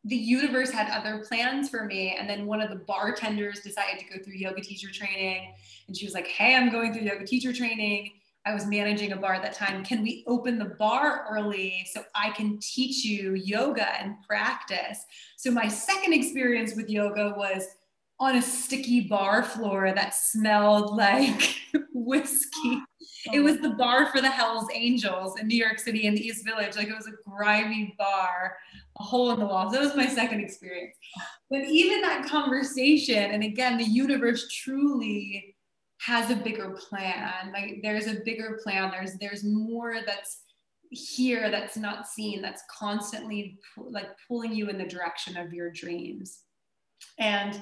the 0.05 0.17
universe 0.17 0.71
had 0.71 0.91
other 0.91 1.25
plans 1.25 1.69
for 1.69 1.85
me. 1.85 2.17
And 2.19 2.29
then 2.29 2.47
one 2.47 2.61
of 2.61 2.71
the 2.71 2.77
bartenders 2.77 3.61
decided 3.61 4.01
to 4.01 4.07
go 4.07 4.23
through 4.23 4.35
yoga 4.35 4.61
teacher 4.61 4.91
training. 4.93 5.55
And 5.87 5.97
she 5.97 6.05
was 6.05 6.15
like, 6.15 6.27
Hey, 6.27 6.57
I'm 6.57 6.71
going 6.71 6.93
through 6.93 7.03
yoga 7.03 7.25
teacher 7.25 7.53
training. 7.53 8.13
I 8.45 8.53
was 8.53 8.67
managing 8.67 9.13
a 9.13 9.17
bar 9.17 9.35
at 9.35 9.43
that 9.43 9.55
time. 9.55 9.85
Can 9.85 10.03
we 10.03 10.25
open 10.27 10.59
the 10.59 10.75
bar 10.77 11.27
early 11.31 11.87
so 11.93 12.03
I 12.15 12.31
can 12.31 12.59
teach 12.61 13.05
you 13.05 13.35
yoga 13.35 13.89
and 14.03 14.17
practice? 14.27 15.05
So, 15.37 15.53
my 15.53 15.69
second 15.69 16.13
experience 16.13 16.75
with 16.75 16.91
yoga 16.91 17.35
was 17.37 17.65
on 18.19 18.37
a 18.37 18.43
sticky 18.43 19.03
bar 19.03 19.45
floor 19.45 19.93
that 19.95 20.15
smelled 20.15 20.97
like 20.97 21.57
whiskey. 22.05 22.81
It 23.33 23.39
oh. 23.39 23.43
was 23.43 23.61
the 23.61 23.71
bar 23.71 24.07
for 24.07 24.21
the 24.21 24.31
Hells 24.31 24.67
Angels 24.75 25.39
in 25.39 25.47
New 25.47 25.57
York 25.57 25.79
City 25.79 26.07
in 26.07 26.15
the 26.15 26.27
East 26.27 26.45
Village. 26.45 26.77
Like 26.77 26.89
it 26.89 26.97
was 26.97 27.07
a 27.07 27.29
grimy 27.29 27.95
bar, 27.99 28.57
a 28.99 29.03
hole 29.03 29.31
in 29.31 29.39
the 29.39 29.47
wall. 29.47 29.71
So 29.71 29.79
that 29.79 29.85
was 29.85 29.97
my 29.97 30.07
second 30.07 30.41
experience. 30.41 30.97
But 31.51 31.63
even 31.63 32.01
that 32.03 32.27
conversation, 32.27 33.31
and 33.31 33.43
again, 33.43 33.79
the 33.79 33.85
universe 33.85 34.49
truly 34.49 35.55
has 35.99 36.31
a 36.31 36.37
bigger 36.37 36.71
plan. 36.71 37.53
Like 37.53 37.81
there's 37.83 38.09
a 38.09 38.21
bigger 38.25 38.59
plan. 38.63 38.91
There's 38.91 39.15
there's 39.19 39.45
more 39.45 39.97
that's 40.05 40.43
here 40.91 41.51
that's 41.51 41.77
not 41.77 42.09
seen. 42.09 42.43
That's 42.43 42.63
constantly 42.71 43.59
like 43.77 44.09
pulling 44.29 44.53
you 44.53 44.69
in 44.69 44.79
the 44.79 44.87
direction 44.87 45.37
of 45.37 45.53
your 45.53 45.71
dreams. 45.71 46.41
And 47.19 47.61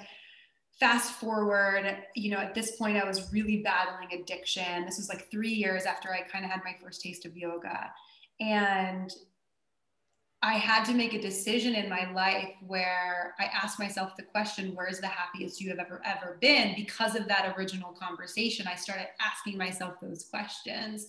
fast 0.80 1.12
forward, 1.12 1.94
you 2.16 2.30
know, 2.30 2.38
at 2.38 2.54
this 2.54 2.72
point, 2.72 2.96
I 2.96 3.04
was 3.04 3.30
really 3.32 3.58
battling 3.58 4.18
addiction. 4.18 4.86
This 4.86 4.96
was 4.96 5.10
like 5.10 5.30
three 5.30 5.52
years 5.52 5.84
after 5.84 6.12
I 6.12 6.22
kind 6.22 6.44
of 6.44 6.50
had 6.50 6.62
my 6.64 6.74
first 6.82 7.02
taste 7.02 7.26
of 7.26 7.36
yoga. 7.36 7.92
And 8.40 9.12
I 10.42 10.54
had 10.54 10.84
to 10.86 10.94
make 10.94 11.12
a 11.12 11.20
decision 11.20 11.74
in 11.74 11.90
my 11.90 12.10
life 12.12 12.54
where 12.66 13.34
I 13.38 13.44
asked 13.44 13.78
myself 13.78 14.16
the 14.16 14.22
question, 14.22 14.72
where's 14.74 14.98
the 14.98 15.06
happiest 15.06 15.60
you 15.60 15.68
have 15.68 15.78
ever, 15.78 16.00
ever 16.02 16.38
been? 16.40 16.74
Because 16.74 17.14
of 17.14 17.28
that 17.28 17.54
original 17.58 17.92
conversation, 17.92 18.66
I 18.66 18.74
started 18.74 19.08
asking 19.20 19.58
myself 19.58 20.00
those 20.00 20.24
questions. 20.24 21.08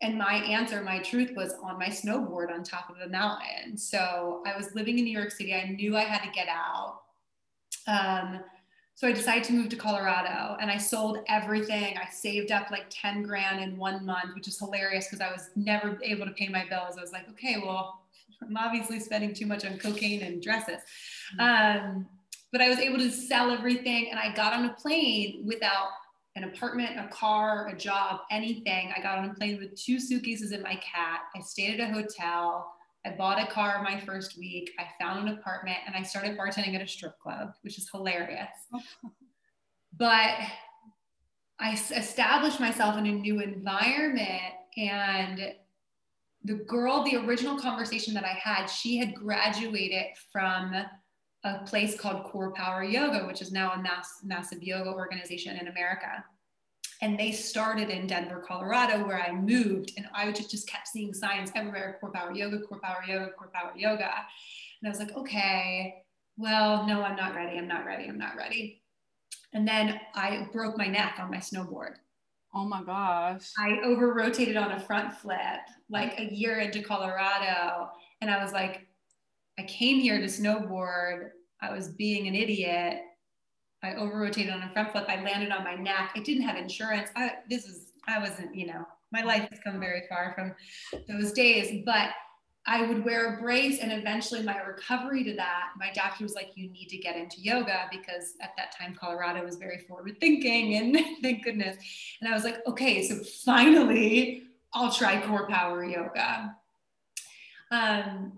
And 0.00 0.16
my 0.16 0.36
answer, 0.36 0.82
my 0.82 1.00
truth 1.00 1.32
was 1.36 1.52
on 1.62 1.78
my 1.78 1.88
snowboard 1.88 2.50
on 2.50 2.64
top 2.64 2.88
of 2.88 2.98
the 2.98 3.08
mountain. 3.08 3.76
So 3.76 4.42
I 4.46 4.56
was 4.56 4.74
living 4.74 4.98
in 4.98 5.04
New 5.04 5.16
York 5.16 5.30
City. 5.30 5.54
I 5.54 5.68
knew 5.68 5.94
I 5.94 6.04
had 6.04 6.22
to 6.22 6.30
get 6.30 6.48
out. 6.48 7.02
Um, 7.86 8.40
so 8.96 9.08
I 9.08 9.12
decided 9.12 9.44
to 9.44 9.52
move 9.52 9.68
to 9.70 9.76
Colorado 9.76 10.56
and 10.60 10.70
I 10.70 10.78
sold 10.78 11.18
everything. 11.28 11.96
I 11.98 12.08
saved 12.10 12.52
up 12.52 12.70
like 12.70 12.86
10 12.90 13.24
grand 13.24 13.60
in 13.60 13.76
one 13.76 14.06
month, 14.06 14.34
which 14.34 14.46
is 14.46 14.58
hilarious 14.58 15.06
because 15.06 15.20
I 15.20 15.32
was 15.32 15.50
never 15.56 15.98
able 16.02 16.26
to 16.26 16.32
pay 16.32 16.48
my 16.48 16.64
bills. 16.68 16.96
I 16.96 17.00
was 17.00 17.12
like, 17.12 17.28
okay, 17.30 17.56
well, 17.58 18.02
I'm 18.42 18.56
obviously 18.56 19.00
spending 19.00 19.34
too 19.34 19.46
much 19.46 19.64
on 19.64 19.78
cocaine 19.78 20.22
and 20.22 20.40
dresses. 20.40 20.80
Mm-hmm. 21.38 21.86
Um, 21.86 22.06
but 22.52 22.60
I 22.60 22.68
was 22.68 22.78
able 22.78 22.98
to 22.98 23.10
sell 23.10 23.50
everything 23.50 24.10
and 24.10 24.18
I 24.18 24.32
got 24.32 24.52
on 24.52 24.66
a 24.66 24.72
plane 24.74 25.42
without 25.44 25.88
an 26.36 26.44
apartment, 26.44 26.98
a 26.98 27.08
car, 27.08 27.68
a 27.68 27.76
job, 27.76 28.20
anything. 28.30 28.92
I 28.96 29.00
got 29.00 29.18
on 29.18 29.30
a 29.30 29.34
plane 29.34 29.58
with 29.58 29.74
two 29.74 29.98
suitcases 29.98 30.52
and 30.52 30.62
my 30.62 30.76
cat. 30.76 31.22
I 31.34 31.40
stayed 31.40 31.80
at 31.80 31.90
a 31.90 31.92
hotel. 31.92 32.73
I 33.06 33.10
bought 33.10 33.42
a 33.42 33.50
car 33.50 33.82
my 33.82 34.00
first 34.00 34.38
week. 34.38 34.70
I 34.78 34.86
found 34.98 35.28
an 35.28 35.36
apartment 35.36 35.78
and 35.86 35.94
I 35.94 36.02
started 36.02 36.38
bartending 36.38 36.74
at 36.74 36.80
a 36.80 36.86
strip 36.86 37.18
club, 37.18 37.54
which 37.62 37.78
is 37.78 37.88
hilarious. 37.90 38.48
but 39.96 40.36
I 41.58 41.72
established 41.72 42.60
myself 42.60 42.96
in 42.96 43.06
a 43.06 43.12
new 43.12 43.40
environment 43.40 44.54
and 44.76 45.54
the 46.44 46.54
girl, 46.54 47.04
the 47.04 47.16
original 47.16 47.58
conversation 47.58 48.12
that 48.14 48.24
I 48.24 48.38
had, 48.42 48.66
she 48.66 48.96
had 48.96 49.14
graduated 49.14 50.06
from 50.30 50.74
a 51.44 51.58
place 51.64 51.98
called 51.98 52.24
Core 52.24 52.52
Power 52.52 52.84
Yoga, 52.84 53.26
which 53.26 53.40
is 53.40 53.52
now 53.52 53.72
a 53.72 53.82
mass, 53.82 54.20
massive 54.22 54.62
yoga 54.62 54.90
organization 54.90 55.56
in 55.56 55.68
America 55.68 56.24
and 57.02 57.18
they 57.18 57.32
started 57.32 57.90
in 57.90 58.06
Denver, 58.06 58.44
Colorado, 58.46 59.06
where 59.06 59.20
I 59.20 59.32
moved, 59.32 59.92
and 59.96 60.06
I 60.14 60.30
just 60.32 60.50
just 60.50 60.68
kept 60.68 60.88
seeing 60.88 61.12
signs 61.12 61.50
everywhere: 61.54 61.98
core 62.00 62.12
power 62.12 62.32
yoga, 62.32 62.60
core 62.60 62.80
power 62.82 63.02
yoga, 63.06 63.30
core 63.32 63.50
power 63.52 63.72
yoga. 63.76 64.12
And 64.80 64.88
I 64.88 64.90
was 64.90 64.98
like, 64.98 65.16
okay, 65.16 66.04
well, 66.36 66.86
no, 66.86 67.02
I'm 67.02 67.16
not 67.16 67.34
ready. 67.34 67.56
I'm 67.56 67.68
not 67.68 67.86
ready. 67.86 68.04
I'm 68.04 68.18
not 68.18 68.36
ready. 68.36 68.82
And 69.52 69.66
then 69.66 70.00
I 70.14 70.48
broke 70.52 70.76
my 70.76 70.86
neck 70.86 71.16
on 71.18 71.30
my 71.30 71.38
snowboard. 71.38 71.94
Oh 72.52 72.64
my 72.64 72.82
gosh. 72.82 73.50
I 73.58 73.78
over 73.84 74.12
rotated 74.12 74.56
on 74.56 74.72
a 74.72 74.80
front 74.80 75.12
flip 75.12 75.38
like 75.88 76.18
a 76.18 76.32
year 76.32 76.60
into 76.60 76.82
Colorado. 76.82 77.88
And 78.20 78.30
I 78.30 78.42
was 78.42 78.52
like, 78.52 78.86
I 79.58 79.62
came 79.62 80.00
here 80.00 80.18
to 80.18 80.26
snowboard. 80.26 81.30
I 81.60 81.72
was 81.72 81.88
being 81.88 82.28
an 82.28 82.34
idiot. 82.34 83.00
I 83.84 83.94
over 83.94 84.18
rotated 84.18 84.52
on 84.52 84.62
a 84.62 84.72
front 84.72 84.92
flip. 84.92 85.06
I 85.08 85.22
landed 85.22 85.50
on 85.50 85.64
my 85.64 85.74
neck. 85.74 86.10
I 86.14 86.20
didn't 86.20 86.44
have 86.44 86.56
insurance. 86.56 87.10
I, 87.16 87.32
this 87.48 87.66
was, 87.66 87.86
I 88.06 88.18
wasn't, 88.18 88.54
you 88.54 88.66
know, 88.66 88.86
my 89.12 89.22
life 89.22 89.48
has 89.50 89.60
come 89.60 89.78
very 89.78 90.02
far 90.08 90.32
from 90.34 90.54
those 91.08 91.32
days, 91.32 91.82
but 91.84 92.10
I 92.66 92.86
would 92.86 93.04
wear 93.04 93.34
a 93.34 93.40
brace 93.40 93.78
and 93.80 93.92
eventually 93.92 94.42
my 94.42 94.58
recovery 94.62 95.22
to 95.24 95.34
that, 95.36 95.72
my 95.76 95.92
doctor 95.92 96.24
was 96.24 96.34
like, 96.34 96.52
you 96.54 96.70
need 96.70 96.88
to 96.88 96.96
get 96.96 97.14
into 97.14 97.40
yoga 97.40 97.88
because 97.90 98.34
at 98.40 98.52
that 98.56 98.74
time, 98.76 98.96
Colorado 98.98 99.44
was 99.44 99.56
very 99.56 99.78
forward 99.86 100.16
thinking 100.18 100.76
and 100.76 100.96
thank 101.22 101.44
goodness. 101.44 101.76
And 102.20 102.30
I 102.30 102.34
was 102.34 102.42
like, 102.42 102.66
okay, 102.66 103.06
so 103.06 103.22
finally 103.44 104.44
I'll 104.72 104.92
try 104.92 105.20
core 105.20 105.46
power 105.46 105.84
yoga. 105.84 106.56
Um, 107.70 108.32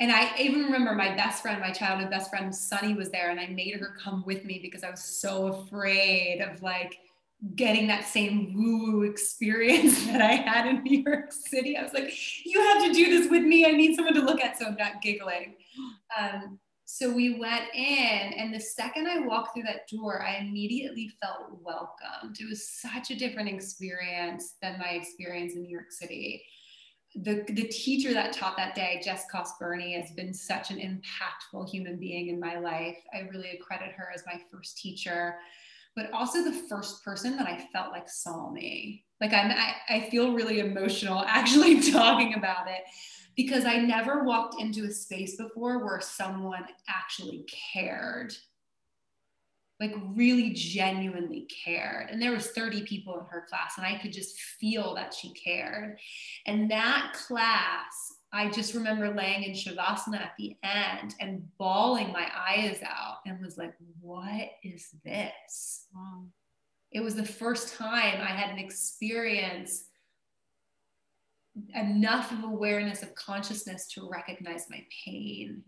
and 0.00 0.10
I 0.10 0.34
even 0.38 0.62
remember 0.62 0.94
my 0.94 1.14
best 1.14 1.42
friend, 1.42 1.60
my 1.60 1.70
childhood 1.70 2.10
best 2.10 2.30
friend, 2.30 2.54
Sunny 2.54 2.94
was 2.94 3.10
there 3.10 3.30
and 3.30 3.38
I 3.38 3.46
made 3.46 3.74
her 3.76 3.96
come 4.02 4.24
with 4.26 4.44
me 4.44 4.58
because 4.60 4.82
I 4.82 4.90
was 4.90 5.04
so 5.04 5.46
afraid 5.46 6.40
of 6.40 6.62
like, 6.62 6.98
getting 7.54 7.86
that 7.88 8.04
same 8.04 8.54
woo 8.54 8.92
woo 8.92 9.02
experience 9.02 10.06
that 10.06 10.22
I 10.22 10.32
had 10.32 10.66
in 10.66 10.82
New 10.82 11.02
York 11.06 11.32
City. 11.32 11.76
I 11.76 11.82
was 11.82 11.92
like, 11.92 12.12
you 12.44 12.60
have 12.60 12.84
to 12.84 12.92
do 12.92 13.10
this 13.10 13.30
with 13.30 13.42
me. 13.42 13.66
I 13.66 13.72
need 13.72 13.94
someone 13.94 14.14
to 14.14 14.22
look 14.22 14.40
at. 14.40 14.58
So 14.58 14.66
I'm 14.66 14.76
not 14.76 15.02
giggling. 15.02 15.54
Um, 16.18 16.58
so 16.86 17.12
we 17.12 17.38
went 17.38 17.74
in, 17.74 18.32
and 18.34 18.52
the 18.52 18.60
second 18.60 19.08
I 19.08 19.20
walked 19.20 19.54
through 19.54 19.64
that 19.64 19.88
door, 19.88 20.22
I 20.22 20.36
immediately 20.36 21.10
felt 21.20 21.58
welcomed. 21.62 22.38
It 22.38 22.48
was 22.48 22.68
such 22.68 23.10
a 23.10 23.16
different 23.16 23.48
experience 23.48 24.56
than 24.60 24.78
my 24.78 24.90
experience 24.90 25.54
in 25.54 25.62
New 25.62 25.70
York 25.70 25.90
City. 25.90 26.44
The, 27.16 27.44
the 27.48 27.68
teacher 27.68 28.12
that 28.12 28.32
taught 28.32 28.56
that 28.56 28.74
day, 28.74 29.00
Jess 29.04 29.24
Cosberny, 29.32 30.00
has 30.00 30.10
been 30.12 30.34
such 30.34 30.70
an 30.70 30.78
impactful 30.78 31.70
human 31.70 31.96
being 31.96 32.28
in 32.28 32.40
my 32.40 32.58
life. 32.58 32.98
I 33.14 33.20
really 33.32 33.60
credit 33.62 33.92
her 33.92 34.08
as 34.12 34.24
my 34.26 34.40
first 34.50 34.78
teacher 34.78 35.36
but 35.96 36.10
also 36.12 36.42
the 36.42 36.52
first 36.52 37.04
person 37.04 37.36
that 37.36 37.46
I 37.46 37.68
felt 37.72 37.92
like 37.92 38.08
saw 38.08 38.50
me. 38.50 39.04
Like 39.20 39.32
I'm, 39.32 39.50
I, 39.50 39.74
I 39.88 40.10
feel 40.10 40.32
really 40.32 40.60
emotional 40.60 41.24
actually 41.26 41.80
talking 41.92 42.34
about 42.34 42.68
it 42.68 42.82
because 43.36 43.64
I 43.64 43.78
never 43.78 44.24
walked 44.24 44.60
into 44.60 44.84
a 44.84 44.90
space 44.90 45.36
before 45.36 45.84
where 45.84 46.00
someone 46.00 46.64
actually 46.88 47.46
cared 47.72 48.34
like 49.80 49.94
really 50.14 50.52
genuinely 50.52 51.48
cared 51.64 52.10
and 52.10 52.22
there 52.22 52.32
was 52.32 52.48
30 52.48 52.84
people 52.84 53.18
in 53.18 53.26
her 53.26 53.46
class 53.48 53.74
and 53.76 53.86
i 53.86 53.98
could 53.98 54.12
just 54.12 54.38
feel 54.38 54.94
that 54.94 55.12
she 55.12 55.32
cared 55.32 55.98
and 56.46 56.70
that 56.70 57.12
class 57.26 58.14
I 58.34 58.50
just 58.50 58.74
remember 58.74 59.14
laying 59.14 59.44
in 59.44 59.52
Shavasana 59.52 60.20
at 60.20 60.32
the 60.36 60.56
end 60.64 61.14
and 61.20 61.44
bawling 61.56 62.10
my 62.12 62.28
eyes 62.36 62.80
out 62.84 63.18
and 63.24 63.40
was 63.40 63.56
like, 63.56 63.74
what 64.00 64.50
is 64.64 64.88
this? 65.04 65.86
Wow. 65.94 66.24
It 66.90 67.00
was 67.00 67.14
the 67.14 67.24
first 67.24 67.76
time 67.76 68.20
I 68.20 68.32
had 68.32 68.50
an 68.50 68.58
experience 68.58 69.84
enough 71.76 72.32
of 72.32 72.42
awareness 72.42 73.04
of 73.04 73.14
consciousness 73.14 73.86
to 73.92 74.08
recognize 74.10 74.66
my 74.68 74.84
pain, 75.04 75.62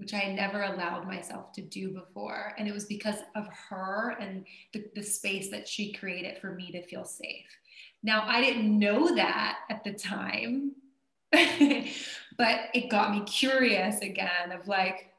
which 0.00 0.14
I 0.14 0.32
never 0.32 0.62
allowed 0.62 1.06
myself 1.06 1.52
to 1.52 1.62
do 1.62 1.90
before. 1.90 2.54
And 2.58 2.66
it 2.66 2.72
was 2.72 2.86
because 2.86 3.18
of 3.36 3.46
her 3.68 4.16
and 4.18 4.44
the, 4.72 4.86
the 4.94 5.02
space 5.02 5.50
that 5.50 5.68
she 5.68 5.92
created 5.92 6.38
for 6.38 6.52
me 6.54 6.72
to 6.72 6.82
feel 6.82 7.04
safe. 7.04 7.46
Now, 8.02 8.24
I 8.26 8.40
didn't 8.40 8.78
know 8.78 9.14
that 9.14 9.58
at 9.68 9.84
the 9.84 9.92
time 9.92 10.72
but 11.32 12.60
it 12.74 12.90
got 12.90 13.12
me 13.12 13.22
curious 13.24 14.00
again 14.00 14.52
of 14.52 14.66
like, 14.66 15.12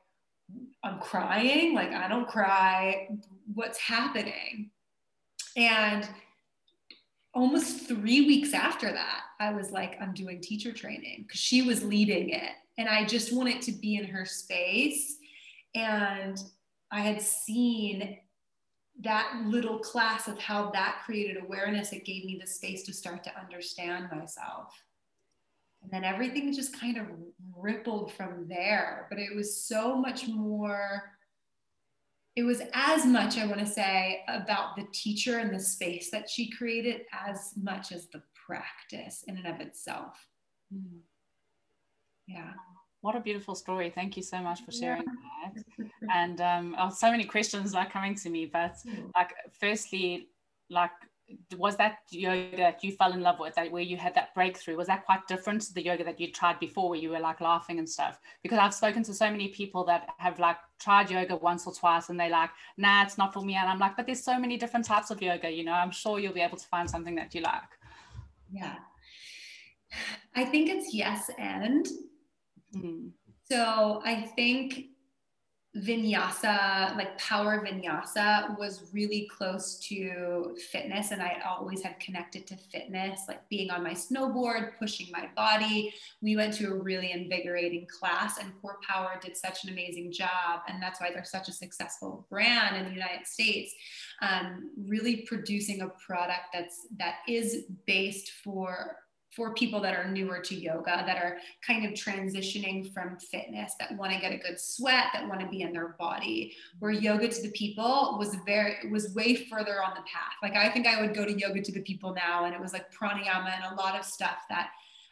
I'm 0.83 0.99
crying, 0.99 1.73
like 1.73 1.91
I 1.91 2.07
don't 2.07 2.27
cry, 2.27 3.07
what's 3.53 3.77
happening? 3.77 4.71
And 5.55 6.07
almost 7.33 7.87
three 7.87 8.27
weeks 8.27 8.53
after 8.53 8.91
that, 8.91 9.21
I 9.39 9.53
was 9.53 9.71
like, 9.71 9.97
I'm 10.01 10.13
doing 10.13 10.41
teacher 10.41 10.73
training 10.73 11.23
because 11.25 11.39
she 11.39 11.61
was 11.61 11.83
leading 11.83 12.29
it. 12.29 12.51
And 12.77 12.89
I 12.89 13.05
just 13.05 13.33
wanted 13.33 13.61
to 13.63 13.71
be 13.71 13.95
in 13.95 14.05
her 14.05 14.25
space. 14.25 15.17
And 15.75 16.41
I 16.91 17.01
had 17.01 17.21
seen 17.21 18.17
that 19.01 19.43
little 19.45 19.79
class 19.79 20.27
of 20.27 20.37
how 20.37 20.71
that 20.71 21.01
created 21.05 21.41
awareness. 21.41 21.93
It 21.93 22.05
gave 22.05 22.25
me 22.25 22.37
the 22.39 22.47
space 22.47 22.83
to 22.83 22.93
start 22.93 23.23
to 23.23 23.39
understand 23.39 24.09
myself 24.11 24.73
and 25.83 25.91
then 25.91 26.03
everything 26.03 26.53
just 26.53 26.79
kind 26.79 26.97
of 26.97 27.07
rippled 27.55 28.13
from 28.13 28.47
there 28.47 29.07
but 29.09 29.19
it 29.19 29.35
was 29.35 29.63
so 29.63 29.95
much 29.95 30.27
more 30.27 31.11
it 32.35 32.43
was 32.43 32.61
as 32.73 33.05
much 33.05 33.37
i 33.37 33.45
want 33.45 33.59
to 33.59 33.65
say 33.65 34.21
about 34.27 34.75
the 34.75 34.85
teacher 34.93 35.39
and 35.39 35.53
the 35.53 35.59
space 35.59 36.09
that 36.11 36.29
she 36.29 36.49
created 36.51 37.01
as 37.27 37.53
much 37.61 37.91
as 37.91 38.07
the 38.09 38.21
practice 38.45 39.23
in 39.27 39.37
and 39.37 39.47
of 39.47 39.59
itself 39.59 40.27
mm. 40.73 40.99
Yeah. 42.27 42.51
What 43.01 43.15
a 43.15 43.19
beautiful 43.19 43.55
story. 43.55 43.89
Thank 43.89 44.15
you 44.15 44.21
so 44.21 44.39
much 44.39 44.63
for 44.63 44.71
sharing 44.71 45.03
yeah. 45.03 45.49
that. 45.53 45.89
And 46.13 46.41
um, 46.41 46.75
oh, 46.77 46.91
so 46.91 47.09
many 47.09 47.23
questions 47.23 47.73
are 47.73 47.89
coming 47.89 48.15
to 48.15 48.29
me 48.29 48.45
but 48.45 48.75
mm. 48.87 49.11
like 49.15 49.31
firstly 49.59 50.27
like 50.69 50.91
was 51.57 51.77
that 51.77 51.99
yoga 52.09 52.57
that 52.57 52.83
you 52.83 52.91
fell 52.91 53.13
in 53.13 53.21
love 53.21 53.39
with 53.39 53.55
that 53.55 53.71
where 53.71 53.81
you 53.81 53.97
had 53.97 54.13
that 54.15 54.33
breakthrough 54.33 54.75
was 54.75 54.87
that 54.87 55.05
quite 55.05 55.25
different 55.27 55.61
to 55.61 55.73
the 55.73 55.83
yoga 55.83 56.03
that 56.03 56.19
you 56.19 56.31
tried 56.31 56.59
before 56.59 56.89
where 56.89 56.99
you 56.99 57.09
were 57.09 57.19
like 57.19 57.41
laughing 57.41 57.79
and 57.79 57.87
stuff? 57.87 58.19
Because 58.43 58.59
i've 58.59 58.73
spoken 58.73 59.03
to 59.03 59.13
so 59.13 59.29
many 59.29 59.47
people 59.47 59.83
that 59.85 60.09
have 60.17 60.39
like 60.39 60.57
tried 60.79 61.09
yoga 61.09 61.35
once 61.35 61.65
or 61.65 61.73
twice 61.73 62.09
and 62.09 62.19
they 62.19 62.29
like 62.29 62.49
nah 62.77 63.03
it's 63.03 63.17
not 63.17 63.33
for 63.33 63.43
me. 63.43 63.55
And 63.55 63.69
i'm 63.69 63.79
like 63.79 63.95
but 63.95 64.05
there's 64.05 64.23
so 64.23 64.37
many 64.39 64.57
different 64.57 64.85
types 64.85 65.11
of 65.11 65.21
yoga 65.21 65.49
you 65.49 65.63
know? 65.63 65.73
I'm 65.73 65.91
sure 65.91 66.19
you'll 66.19 66.33
be 66.33 66.41
able 66.41 66.57
to 66.57 66.67
find 66.67 66.89
something 66.89 67.15
that 67.15 67.33
you 67.33 67.41
like. 67.41 67.71
Yeah. 68.51 68.75
I 70.35 70.45
think 70.45 70.69
it's 70.69 70.93
yes 70.93 71.29
and 71.37 71.87
mm-hmm. 72.75 73.07
so 73.49 74.01
i 74.05 74.21
think 74.35 74.91
vinyasa, 75.77 76.95
like 76.97 77.17
power 77.17 77.65
vinyasa, 77.65 78.57
was 78.59 78.89
really 78.91 79.29
close 79.31 79.79
to 79.79 80.55
fitness. 80.69 81.11
And 81.11 81.21
I 81.21 81.41
always 81.47 81.81
had 81.81 81.97
connected 81.99 82.45
to 82.47 82.57
fitness, 82.57 83.21
like 83.27 83.47
being 83.47 83.71
on 83.71 83.81
my 83.81 83.93
snowboard, 83.93 84.77
pushing 84.77 85.07
my 85.11 85.29
body. 85.35 85.93
We 86.21 86.35
went 86.35 86.53
to 86.55 86.67
a 86.67 86.75
really 86.75 87.11
invigorating 87.11 87.87
class, 87.87 88.37
and 88.37 88.51
Core 88.61 88.79
Power 88.87 89.17
did 89.21 89.37
such 89.37 89.63
an 89.63 89.69
amazing 89.69 90.11
job. 90.11 90.61
And 90.67 90.83
that's 90.83 90.99
why 90.99 91.11
they're 91.13 91.23
such 91.23 91.47
a 91.47 91.53
successful 91.53 92.27
brand 92.29 92.75
in 92.75 92.85
the 92.85 92.93
United 92.93 93.25
States, 93.25 93.73
um, 94.21 94.71
really 94.77 95.21
producing 95.21 95.81
a 95.81 95.89
product 96.05 96.47
that's 96.53 96.87
that 96.97 97.15
is 97.29 97.65
based 97.85 98.31
for 98.43 98.97
for 99.35 99.53
people 99.53 99.79
that 99.81 99.95
are 99.95 100.09
newer 100.09 100.39
to 100.39 100.55
yoga, 100.55 101.03
that 101.05 101.17
are 101.17 101.37
kind 101.65 101.85
of 101.85 101.93
transitioning 101.93 102.93
from 102.93 103.17
fitness, 103.17 103.73
that 103.79 103.95
want 103.97 104.11
to 104.11 104.19
get 104.19 104.33
a 104.33 104.37
good 104.37 104.59
sweat, 104.59 105.05
that 105.13 105.27
want 105.27 105.39
to 105.39 105.47
be 105.47 105.61
in 105.61 105.71
their 105.71 105.95
body. 105.97 106.53
Where 106.79 106.91
yoga 106.91 107.29
to 107.29 107.41
the 107.41 107.51
people 107.51 108.17
was 108.19 108.35
very 108.45 108.89
was 108.89 109.13
way 109.13 109.47
further 109.49 109.81
on 109.83 109.91
the 109.91 110.01
path. 110.01 110.35
Like 110.43 110.55
I 110.55 110.69
think 110.69 110.85
I 110.85 111.01
would 111.01 111.15
go 111.15 111.25
to 111.25 111.37
yoga 111.37 111.61
to 111.61 111.71
the 111.71 111.81
people 111.81 112.13
now, 112.13 112.45
and 112.45 112.53
it 112.53 112.59
was 112.59 112.73
like 112.73 112.93
pranayama 112.93 113.55
and 113.55 113.73
a 113.73 113.75
lot 113.75 113.97
of 113.97 114.05
stuff 114.05 114.37
that 114.49 114.71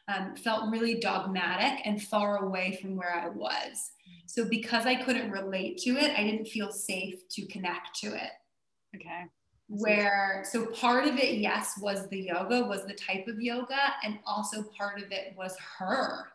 um, 0.10 0.36
felt 0.36 0.72
really 0.72 1.00
dogmatic 1.00 1.86
and 1.86 2.02
far 2.02 2.44
away 2.44 2.78
from 2.82 2.98
where 2.98 3.14
I 3.16 3.30
was. 3.30 3.92
So 4.26 4.46
because 4.46 4.86
I 4.86 4.96
couldn't 4.96 5.32
relate 5.32 5.78
to 5.80 5.92
it, 5.92 6.18
I 6.18 6.24
didn't 6.24 6.46
feel 6.46 6.72
safe 6.72 7.28
to 7.30 7.48
connect 7.48 8.00
to 8.02 8.08
it. 8.08 8.32
Okay 8.96 9.30
where 9.70 10.44
so 10.50 10.66
part 10.66 11.06
of 11.06 11.18
it 11.18 11.38
yes 11.38 11.78
was 11.80 12.08
the 12.10 12.20
yoga 12.20 12.64
was 12.64 12.86
the 12.88 12.94
type 12.94 13.28
of 13.28 13.40
yoga 13.40 13.94
and 14.04 14.18
also 14.26 14.64
part 14.76 15.00
of 15.02 15.12
it 15.12 15.34
was 15.38 15.56
her. 15.78 16.32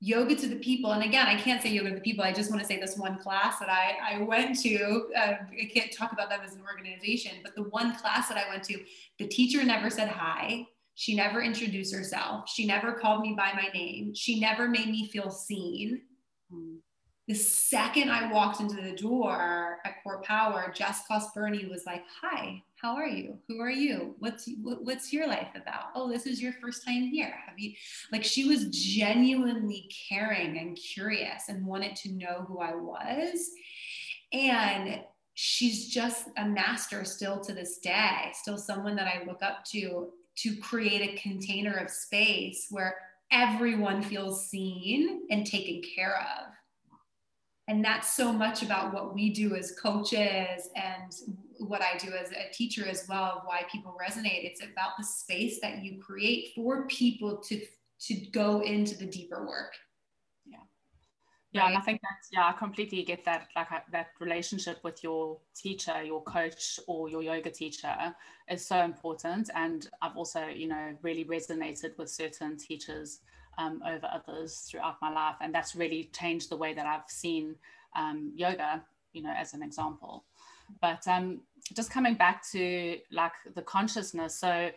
Yoga 0.00 0.34
to 0.34 0.46
the 0.48 0.56
people 0.56 0.92
and 0.92 1.02
again 1.02 1.26
i 1.26 1.34
can't 1.38 1.62
say 1.62 1.70
yoga 1.70 1.90
to 1.90 1.94
the 1.94 2.00
people 2.00 2.24
i 2.24 2.32
just 2.32 2.50
want 2.50 2.60
to 2.60 2.66
say 2.66 2.78
this 2.78 2.98
one 2.98 3.18
class 3.18 3.58
that 3.58 3.70
i, 3.70 4.16
I 4.16 4.22
went 4.22 4.58
to 4.60 5.08
uh, 5.16 5.34
i 5.50 5.70
can't 5.72 5.90
talk 5.92 6.12
about 6.12 6.28
them 6.28 6.40
as 6.44 6.54
an 6.54 6.62
organization 6.68 7.32
but 7.42 7.54
the 7.54 7.62
one 7.64 7.96
class 7.96 8.28
that 8.28 8.36
i 8.36 8.46
went 8.50 8.64
to 8.64 8.78
the 9.18 9.26
teacher 9.26 9.64
never 9.64 9.88
said 9.88 10.08
hi. 10.08 10.66
She 10.96 11.16
never 11.16 11.42
introduced 11.42 11.94
herself. 11.94 12.48
She 12.48 12.66
never 12.66 12.92
called 12.92 13.22
me 13.22 13.34
by 13.36 13.52
my 13.54 13.68
name. 13.74 14.14
She 14.14 14.38
never 14.38 14.68
made 14.68 14.88
me 14.88 15.08
feel 15.08 15.30
seen 15.30 16.02
the 17.26 17.34
second 17.34 18.10
I 18.10 18.30
walked 18.30 18.60
into 18.60 18.82
the 18.82 18.96
door 18.96 19.78
at 19.84 20.02
Core 20.02 20.20
Power, 20.22 20.70
Jess 20.74 21.04
Cosberny 21.10 21.68
was 21.70 21.86
like, 21.86 22.04
"Hi, 22.20 22.62
how 22.76 22.94
are 22.96 23.06
you? 23.06 23.38
Who 23.48 23.60
are 23.60 23.70
you? 23.70 24.14
What's 24.18 24.48
what's 24.62 25.12
your 25.12 25.26
life 25.26 25.48
about? 25.54 25.86
Oh, 25.94 26.10
this 26.10 26.26
is 26.26 26.42
your 26.42 26.52
first 26.54 26.84
time 26.84 27.04
here. 27.04 27.34
Have 27.46 27.58
you?" 27.58 27.72
Like 28.12 28.24
she 28.24 28.46
was 28.46 28.66
genuinely 28.66 29.90
caring 30.08 30.58
and 30.58 30.76
curious 30.76 31.48
and 31.48 31.66
wanted 31.66 31.96
to 31.96 32.12
know 32.12 32.44
who 32.46 32.58
I 32.58 32.74
was, 32.74 33.50
and 34.32 35.02
she's 35.32 35.88
just 35.88 36.28
a 36.36 36.46
master 36.46 37.04
still 37.04 37.40
to 37.40 37.54
this 37.54 37.78
day. 37.78 38.32
Still 38.34 38.58
someone 38.58 38.96
that 38.96 39.08
I 39.08 39.24
look 39.24 39.42
up 39.42 39.64
to 39.72 40.12
to 40.36 40.56
create 40.56 41.00
a 41.00 41.22
container 41.22 41.74
of 41.74 41.90
space 41.90 42.66
where 42.70 42.96
everyone 43.30 44.02
feels 44.02 44.48
seen 44.48 45.22
and 45.30 45.46
taken 45.46 45.80
care 45.94 46.18
of. 46.18 46.53
And 47.66 47.82
that's 47.82 48.14
so 48.14 48.32
much 48.32 48.62
about 48.62 48.92
what 48.92 49.14
we 49.14 49.30
do 49.30 49.54
as 49.54 49.72
coaches 49.72 50.68
and 50.76 51.12
what 51.58 51.80
I 51.80 51.96
do 51.96 52.12
as 52.12 52.30
a 52.30 52.52
teacher 52.52 52.86
as 52.86 53.06
well 53.08 53.24
of 53.24 53.42
why 53.44 53.62
people 53.72 53.96
resonate. 53.98 54.44
It's 54.44 54.62
about 54.62 54.92
the 54.98 55.04
space 55.04 55.60
that 55.62 55.82
you 55.82 55.98
create 56.00 56.52
for 56.54 56.86
people 56.88 57.38
to 57.48 57.60
to 58.00 58.14
go 58.32 58.60
into 58.60 58.96
the 58.98 59.06
deeper 59.06 59.46
work. 59.46 59.72
Yeah. 60.44 60.58
Yeah, 61.52 61.62
right? 61.62 61.68
and 61.68 61.78
I 61.78 61.80
think 61.80 62.00
that's 62.02 62.28
yeah, 62.32 62.48
I 62.48 62.52
completely 62.52 63.02
get 63.02 63.24
that 63.24 63.48
like 63.56 63.72
uh, 63.72 63.80
that 63.92 64.08
relationship 64.20 64.80
with 64.84 65.02
your 65.02 65.38
teacher, 65.54 66.02
your 66.02 66.22
coach, 66.22 66.78
or 66.86 67.08
your 67.08 67.22
yoga 67.22 67.50
teacher 67.50 68.14
is 68.50 68.66
so 68.66 68.82
important. 68.82 69.48
And 69.54 69.88
I've 70.02 70.18
also, 70.18 70.46
you 70.48 70.68
know, 70.68 70.98
really 71.00 71.24
resonated 71.24 71.96
with 71.96 72.10
certain 72.10 72.58
teachers 72.58 73.20
um, 73.58 73.82
over 73.86 74.08
others 74.12 74.66
throughout 74.70 74.96
my 75.00 75.12
life, 75.12 75.36
and 75.40 75.54
that's 75.54 75.74
really 75.74 76.10
changed 76.12 76.50
the 76.50 76.56
way 76.56 76.74
that 76.74 76.86
I've 76.86 77.08
seen 77.08 77.56
um, 77.96 78.32
yoga, 78.34 78.82
you 79.12 79.22
know, 79.22 79.32
as 79.36 79.54
an 79.54 79.62
example. 79.62 80.24
But 80.80 81.06
um, 81.06 81.40
just 81.74 81.90
coming 81.90 82.14
back 82.14 82.44
to 82.52 82.98
like 83.10 83.32
the 83.54 83.62
consciousness, 83.62 84.38
so 84.38 84.70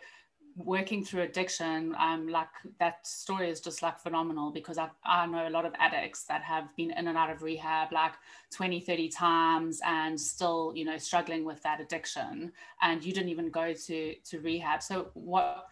working 0.56 1.04
through 1.04 1.22
addiction, 1.22 1.94
um, 1.98 2.28
like 2.28 2.48
that 2.80 3.06
story 3.06 3.48
is 3.48 3.60
just 3.60 3.82
like 3.82 3.98
phenomenal 4.00 4.50
because 4.50 4.76
I, 4.76 4.88
I 5.04 5.26
know 5.26 5.46
a 5.46 5.50
lot 5.50 5.64
of 5.64 5.72
addicts 5.78 6.24
that 6.24 6.42
have 6.42 6.74
been 6.76 6.90
in 6.90 7.06
and 7.06 7.16
out 7.16 7.30
of 7.30 7.42
rehab 7.42 7.92
like 7.92 8.12
20, 8.50 8.80
30 8.80 9.08
times 9.08 9.80
and 9.86 10.20
still, 10.20 10.72
you 10.74 10.84
know, 10.84 10.98
struggling 10.98 11.44
with 11.44 11.62
that 11.62 11.80
addiction. 11.80 12.52
And 12.82 13.04
you 13.04 13.12
didn't 13.12 13.28
even 13.28 13.50
go 13.50 13.72
to, 13.72 14.14
to 14.14 14.40
rehab. 14.40 14.82
So 14.82 15.10
what 15.14 15.68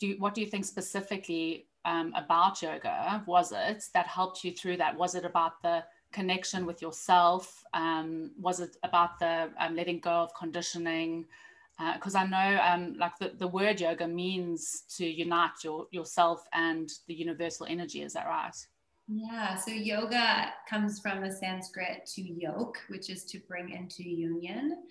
do 0.00 0.08
you, 0.08 0.16
what 0.18 0.34
do 0.34 0.40
you 0.40 0.48
think 0.48 0.64
specifically 0.64 1.66
um, 1.84 2.12
about 2.16 2.62
yoga 2.62 3.22
was 3.26 3.52
it 3.52 3.84
that 3.94 4.06
helped 4.06 4.44
you 4.44 4.52
through 4.52 4.76
that? 4.78 4.96
Was 4.96 5.14
it 5.14 5.24
about 5.24 5.62
the 5.62 5.84
connection 6.12 6.64
with 6.64 6.80
yourself? 6.80 7.62
Um, 7.74 8.30
was 8.40 8.60
it 8.60 8.76
about 8.82 9.18
the 9.18 9.50
um, 9.58 9.74
letting 9.76 10.00
go 10.00 10.10
of 10.10 10.34
conditioning? 10.34 11.26
Because 11.94 12.14
uh, 12.14 12.18
I 12.18 12.26
know 12.26 12.60
um, 12.62 12.96
like 12.98 13.18
the, 13.18 13.32
the 13.36 13.48
word 13.48 13.80
yoga 13.80 14.06
means 14.06 14.84
to 14.96 15.04
unite 15.04 15.64
your, 15.64 15.86
yourself 15.90 16.44
and 16.52 16.88
the 17.08 17.14
universal 17.14 17.66
energy. 17.68 18.02
Is 18.02 18.12
that 18.12 18.26
right? 18.26 18.54
Yeah, 19.08 19.56
so 19.56 19.70
yoga 19.72 20.52
comes 20.70 21.00
from 21.00 21.20
the 21.20 21.30
Sanskrit 21.30 22.06
to 22.14 22.22
yoke, 22.22 22.78
which 22.88 23.10
is 23.10 23.24
to 23.24 23.38
bring 23.48 23.70
into 23.70 24.08
union. 24.08 24.84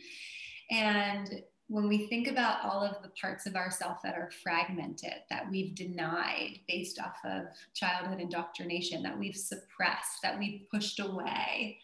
And 0.69 1.41
when 1.67 1.87
we 1.87 2.07
think 2.07 2.27
about 2.27 2.63
all 2.63 2.83
of 2.83 3.01
the 3.01 3.11
parts 3.19 3.45
of 3.45 3.55
ourself 3.55 3.97
that 4.03 4.15
are 4.15 4.31
fragmented, 4.43 5.15
that 5.29 5.49
we've 5.49 5.75
denied 5.75 6.59
based 6.67 6.99
off 6.99 7.15
of 7.23 7.45
childhood 7.73 8.19
indoctrination, 8.19 9.01
that 9.03 9.17
we've 9.17 9.35
suppressed, 9.35 10.21
that 10.21 10.37
we've 10.37 10.67
pushed 10.69 10.99
away, 10.99 11.79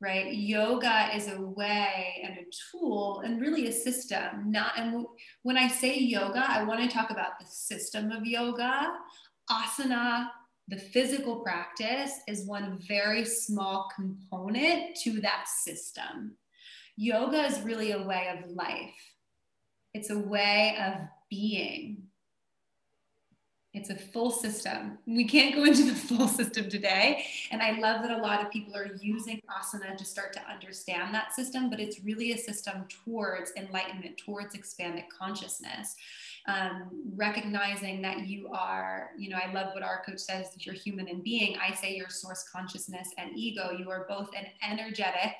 right? 0.00 0.34
Yoga 0.34 1.10
is 1.14 1.28
a 1.28 1.40
way 1.40 2.20
and 2.24 2.38
a 2.38 2.50
tool 2.70 3.22
and 3.24 3.40
really 3.40 3.68
a 3.68 3.72
system. 3.72 4.50
Not 4.50 4.72
and 4.76 5.06
when 5.44 5.56
I 5.56 5.68
say 5.68 5.96
yoga, 5.96 6.44
I 6.46 6.64
want 6.64 6.80
to 6.82 6.94
talk 6.94 7.10
about 7.10 7.38
the 7.38 7.46
system 7.46 8.10
of 8.10 8.26
yoga. 8.26 8.92
Asana, 9.48 10.28
the 10.66 10.78
physical 10.78 11.40
practice, 11.40 12.12
is 12.26 12.46
one 12.46 12.80
very 12.88 13.24
small 13.24 13.88
component 13.94 14.96
to 15.04 15.20
that 15.20 15.46
system. 15.46 16.36
Yoga 16.96 17.44
is 17.44 17.60
really 17.62 17.92
a 17.92 18.02
way 18.02 18.28
of 18.36 18.50
life 18.50 19.11
it's 19.94 20.10
a 20.10 20.18
way 20.18 20.76
of 20.80 21.08
being. 21.28 22.04
It's 23.74 23.88
a 23.88 23.96
full 23.96 24.30
system. 24.30 24.98
We 25.06 25.24
can't 25.24 25.54
go 25.54 25.64
into 25.64 25.84
the 25.84 25.94
full 25.94 26.28
system 26.28 26.68
today. 26.68 27.24
And 27.50 27.62
I 27.62 27.78
love 27.78 28.02
that 28.02 28.10
a 28.10 28.20
lot 28.20 28.42
of 28.42 28.50
people 28.50 28.76
are 28.76 28.94
using 29.00 29.40
asana 29.50 29.96
to 29.96 30.04
start 30.04 30.34
to 30.34 30.40
understand 30.50 31.14
that 31.14 31.34
system, 31.34 31.70
but 31.70 31.80
it's 31.80 32.04
really 32.04 32.32
a 32.32 32.38
system 32.38 32.84
towards 33.04 33.52
enlightenment, 33.56 34.18
towards 34.18 34.54
expanded 34.54 35.04
consciousness. 35.16 35.96
Um, 36.48 36.90
recognizing 37.14 38.02
that 38.02 38.26
you 38.26 38.48
are, 38.48 39.10
you 39.16 39.30
know, 39.30 39.38
I 39.42 39.52
love 39.52 39.72
what 39.74 39.84
our 39.84 40.02
coach 40.04 40.18
says, 40.18 40.48
you're 40.58 40.74
human 40.74 41.08
and 41.08 41.22
being. 41.22 41.56
I 41.56 41.72
say 41.74 41.96
your 41.96 42.10
source 42.10 42.44
consciousness 42.52 43.08
and 43.16 43.30
ego. 43.36 43.70
You 43.70 43.88
are 43.90 44.06
both 44.08 44.28
an 44.36 44.46
energetic, 44.68 45.34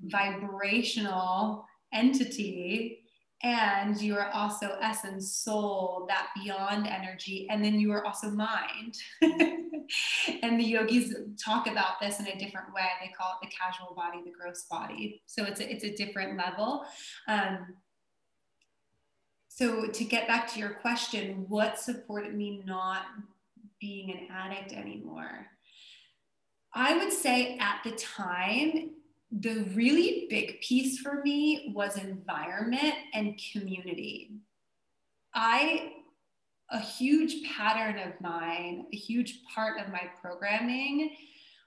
vibrational 0.00 1.66
entity 1.92 3.05
and 3.42 4.00
you 4.00 4.16
are 4.16 4.30
also 4.30 4.76
essence 4.80 5.32
soul 5.32 6.06
that 6.08 6.28
beyond 6.42 6.86
energy. 6.86 7.46
And 7.50 7.64
then 7.64 7.78
you 7.78 7.92
are 7.92 8.04
also 8.04 8.30
mind. 8.30 8.96
And 10.42 10.58
the 10.58 10.64
yogis 10.64 11.14
talk 11.42 11.66
about 11.66 12.00
this 12.00 12.20
in 12.20 12.26
a 12.26 12.36
different 12.38 12.72
way. 12.74 12.86
They 13.00 13.12
call 13.16 13.38
it 13.40 13.46
the 13.46 13.52
causal 13.56 13.94
body 13.94 14.18
the 14.24 14.32
gross 14.32 14.64
body. 14.68 15.22
So 15.26 15.44
it's 15.44 15.60
a, 15.60 15.72
it's 15.72 15.84
a 15.84 15.94
different 15.94 16.36
level. 16.36 16.84
Um, 17.28 17.74
so 19.48 19.86
to 19.86 20.04
get 20.04 20.28
back 20.28 20.52
to 20.52 20.58
your 20.58 20.70
question 20.70 21.46
what 21.48 21.78
supported 21.78 22.34
me 22.34 22.62
not 22.66 23.02
being 23.80 24.10
an 24.10 24.28
addict 24.30 24.72
anymore? 24.72 25.46
I 26.74 26.98
would 26.98 27.12
say 27.12 27.56
at 27.58 27.80
the 27.84 27.92
time 27.92 28.90
the 29.32 29.64
really 29.74 30.26
big 30.30 30.60
piece 30.60 30.98
for 30.98 31.22
me 31.22 31.72
was 31.74 31.96
environment 31.96 32.94
and 33.12 33.40
community. 33.52 34.32
I, 35.34 35.92
a 36.70 36.78
huge 36.78 37.44
pattern 37.56 37.98
of 37.98 38.20
mine, 38.20 38.86
a 38.92 38.96
huge 38.96 39.40
part 39.52 39.80
of 39.80 39.92
my 39.92 40.02
programming 40.20 41.16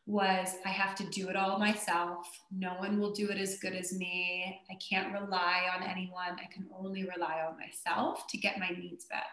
was 0.05 0.55
I 0.65 0.69
have 0.69 0.95
to 0.95 1.03
do 1.11 1.29
it 1.29 1.35
all 1.35 1.59
myself. 1.59 2.27
No 2.51 2.73
one 2.75 2.99
will 2.99 3.11
do 3.11 3.29
it 3.29 3.37
as 3.37 3.59
good 3.59 3.73
as 3.73 3.93
me. 3.93 4.59
I 4.71 4.75
can't 4.75 5.13
rely 5.13 5.67
on 5.75 5.83
anyone. 5.83 6.37
I 6.41 6.51
can 6.51 6.65
only 6.75 7.03
rely 7.03 7.43
on 7.47 7.57
myself 7.59 8.25
to 8.29 8.37
get 8.37 8.59
my 8.59 8.69
needs 8.69 9.05
met. 9.11 9.23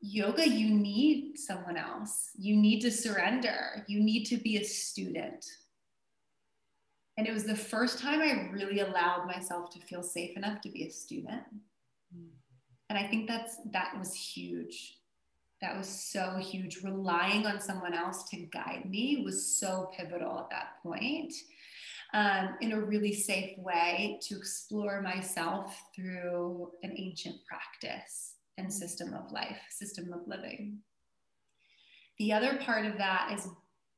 Yoga, 0.00 0.48
you 0.48 0.70
need 0.70 1.38
someone 1.38 1.76
else. 1.76 2.30
You 2.36 2.56
need 2.56 2.80
to 2.80 2.90
surrender. 2.90 3.84
You 3.88 4.00
need 4.00 4.24
to 4.24 4.38
be 4.38 4.56
a 4.56 4.64
student 4.64 5.44
and 7.16 7.26
it 7.26 7.32
was 7.32 7.44
the 7.44 7.56
first 7.56 7.98
time 7.98 8.20
I 8.20 8.48
really 8.52 8.80
allowed 8.80 9.26
myself 9.26 9.70
to 9.70 9.80
feel 9.80 10.02
safe 10.02 10.36
enough 10.36 10.60
to 10.62 10.70
be 10.70 10.84
a 10.84 10.90
student. 10.90 11.42
And 12.88 12.98
I 12.98 13.06
think 13.06 13.28
that's 13.28 13.56
that 13.72 13.98
was 13.98 14.14
huge. 14.14 14.98
That 15.60 15.76
was 15.76 15.88
so 15.88 16.36
huge. 16.36 16.82
Relying 16.82 17.46
on 17.46 17.60
someone 17.60 17.94
else 17.94 18.28
to 18.30 18.36
guide 18.52 18.88
me 18.88 19.22
was 19.24 19.56
so 19.56 19.90
pivotal 19.96 20.38
at 20.40 20.50
that 20.50 20.82
point. 20.82 21.32
Um, 22.14 22.56
in 22.60 22.72
a 22.72 22.80
really 22.80 23.14
safe 23.14 23.56
way 23.56 24.18
to 24.24 24.36
explore 24.36 25.00
myself 25.00 25.80
through 25.96 26.70
an 26.82 26.94
ancient 26.98 27.36
practice 27.46 28.34
and 28.58 28.70
system 28.70 29.14
of 29.14 29.32
life, 29.32 29.56
system 29.70 30.12
of 30.12 30.20
living. 30.26 30.78
The 32.18 32.34
other 32.34 32.58
part 32.58 32.84
of 32.84 32.98
that 32.98 33.32
is 33.32 33.48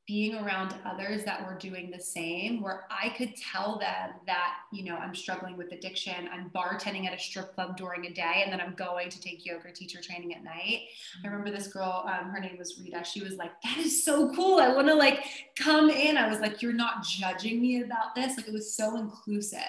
being 0.07 0.35
around 0.35 0.75
others 0.85 1.23
that 1.23 1.45
were 1.45 1.57
doing 1.57 1.89
the 1.89 1.99
same 1.99 2.61
where 2.61 2.85
i 2.91 3.09
could 3.09 3.35
tell 3.35 3.79
them 3.79 4.11
that 4.25 4.57
you 4.71 4.83
know 4.83 4.95
i'm 4.97 5.15
struggling 5.15 5.57
with 5.57 5.71
addiction 5.71 6.29
i'm 6.31 6.49
bartending 6.51 7.05
at 7.05 7.13
a 7.13 7.19
strip 7.19 7.53
club 7.55 7.75
during 7.75 8.05
a 8.05 8.13
day 8.13 8.41
and 8.43 8.53
then 8.53 8.61
i'm 8.61 8.75
going 8.75 9.09
to 9.09 9.19
take 9.19 9.45
yoga 9.45 9.71
teacher 9.71 10.01
training 10.01 10.33
at 10.33 10.43
night. 10.43 10.81
I 11.23 11.27
remember 11.27 11.51
this 11.51 11.67
girl 11.67 12.05
um, 12.07 12.29
her 12.29 12.39
name 12.39 12.57
was 12.57 12.79
rita. 12.79 13.03
She 13.03 13.21
was 13.21 13.35
like 13.35 13.51
that 13.61 13.77
is 13.77 14.03
so 14.03 14.33
cool. 14.33 14.59
I 14.59 14.73
want 14.73 14.87
to 14.87 14.95
like 14.95 15.23
come 15.55 15.89
in. 15.89 16.17
I 16.17 16.29
was 16.29 16.39
like 16.39 16.61
you're 16.61 16.73
not 16.73 17.03
judging 17.03 17.61
me 17.61 17.81
about 17.81 18.15
this. 18.15 18.37
Like 18.37 18.47
it 18.47 18.53
was 18.53 18.75
so 18.75 18.97
inclusive 18.97 19.59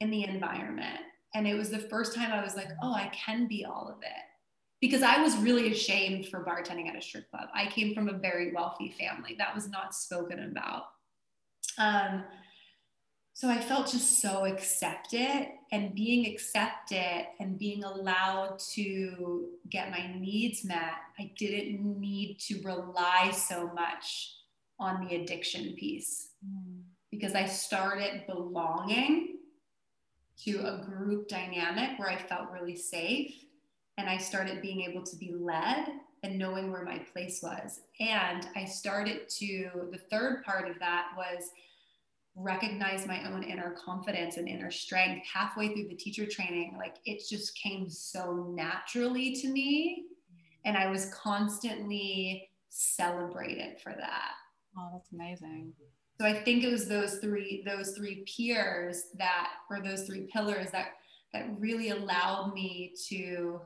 in 0.00 0.10
the 0.10 0.24
environment. 0.24 1.00
And 1.34 1.46
it 1.48 1.54
was 1.54 1.68
the 1.68 1.80
first 1.80 2.14
time 2.14 2.30
i 2.30 2.44
was 2.44 2.54
like 2.54 2.68
oh 2.80 2.94
i 2.94 3.10
can 3.12 3.48
be 3.48 3.64
all 3.64 3.88
of 3.88 4.00
it 4.02 4.33
because 4.84 5.02
I 5.02 5.22
was 5.22 5.34
really 5.38 5.72
ashamed 5.72 6.28
for 6.28 6.44
bartending 6.44 6.90
at 6.90 6.94
a 6.94 7.00
strip 7.00 7.30
club. 7.30 7.48
I 7.54 7.68
came 7.68 7.94
from 7.94 8.10
a 8.10 8.18
very 8.18 8.52
wealthy 8.52 8.90
family. 8.90 9.34
That 9.38 9.54
was 9.54 9.66
not 9.66 9.94
spoken 9.94 10.50
about. 10.52 10.82
Um, 11.78 12.24
so 13.32 13.48
I 13.48 13.62
felt 13.62 13.90
just 13.90 14.20
so 14.20 14.44
accepted 14.44 15.46
and 15.72 15.94
being 15.94 16.30
accepted 16.30 17.28
and 17.40 17.58
being 17.58 17.82
allowed 17.82 18.58
to 18.74 19.46
get 19.70 19.90
my 19.90 20.14
needs 20.18 20.66
met. 20.66 20.98
I 21.18 21.32
didn't 21.38 21.98
need 21.98 22.36
to 22.40 22.60
rely 22.60 23.30
so 23.30 23.72
much 23.72 24.34
on 24.78 25.06
the 25.06 25.16
addiction 25.16 25.74
piece 25.76 26.28
because 27.10 27.34
I 27.34 27.46
started 27.46 28.26
belonging 28.26 29.38
to 30.42 30.58
a 30.58 30.84
group 30.84 31.26
dynamic 31.28 31.98
where 31.98 32.10
I 32.10 32.18
felt 32.18 32.50
really 32.50 32.76
safe 32.76 33.34
and 33.98 34.08
I 34.08 34.18
started 34.18 34.62
being 34.62 34.82
able 34.82 35.04
to 35.04 35.16
be 35.16 35.32
led 35.32 35.88
and 36.22 36.38
knowing 36.38 36.72
where 36.72 36.84
my 36.84 36.98
place 37.12 37.40
was. 37.42 37.80
And 38.00 38.48
I 38.56 38.64
started 38.64 39.28
to, 39.28 39.88
the 39.92 40.00
third 40.10 40.42
part 40.44 40.68
of 40.68 40.78
that 40.80 41.08
was 41.16 41.50
recognize 42.36 43.06
my 43.06 43.30
own 43.30 43.44
inner 43.44 43.76
confidence 43.84 44.36
and 44.38 44.48
inner 44.48 44.70
strength 44.70 45.24
halfway 45.32 45.68
through 45.68 45.88
the 45.88 45.94
teacher 45.94 46.26
training. 46.26 46.74
Like 46.78 46.96
it 47.04 47.22
just 47.28 47.56
came 47.56 47.88
so 47.88 48.52
naturally 48.56 49.34
to 49.36 49.48
me. 49.48 50.06
And 50.64 50.76
I 50.76 50.90
was 50.90 51.12
constantly 51.14 52.48
celebrated 52.70 53.80
for 53.80 53.92
that. 53.92 54.32
Oh, 54.76 54.90
that's 54.92 55.12
amazing. 55.12 55.72
So 56.18 56.26
I 56.26 56.32
think 56.32 56.64
it 56.64 56.70
was 56.70 56.88
those 56.88 57.18
three, 57.18 57.62
those 57.66 57.96
three 57.96 58.24
peers 58.24 59.04
that, 59.18 59.50
or 59.70 59.80
those 59.80 60.06
three 60.06 60.28
pillars 60.32 60.70
that, 60.70 60.92
that 61.32 61.50
really 61.58 61.90
allowed 61.90 62.54
me 62.54 62.94
to 63.08 63.60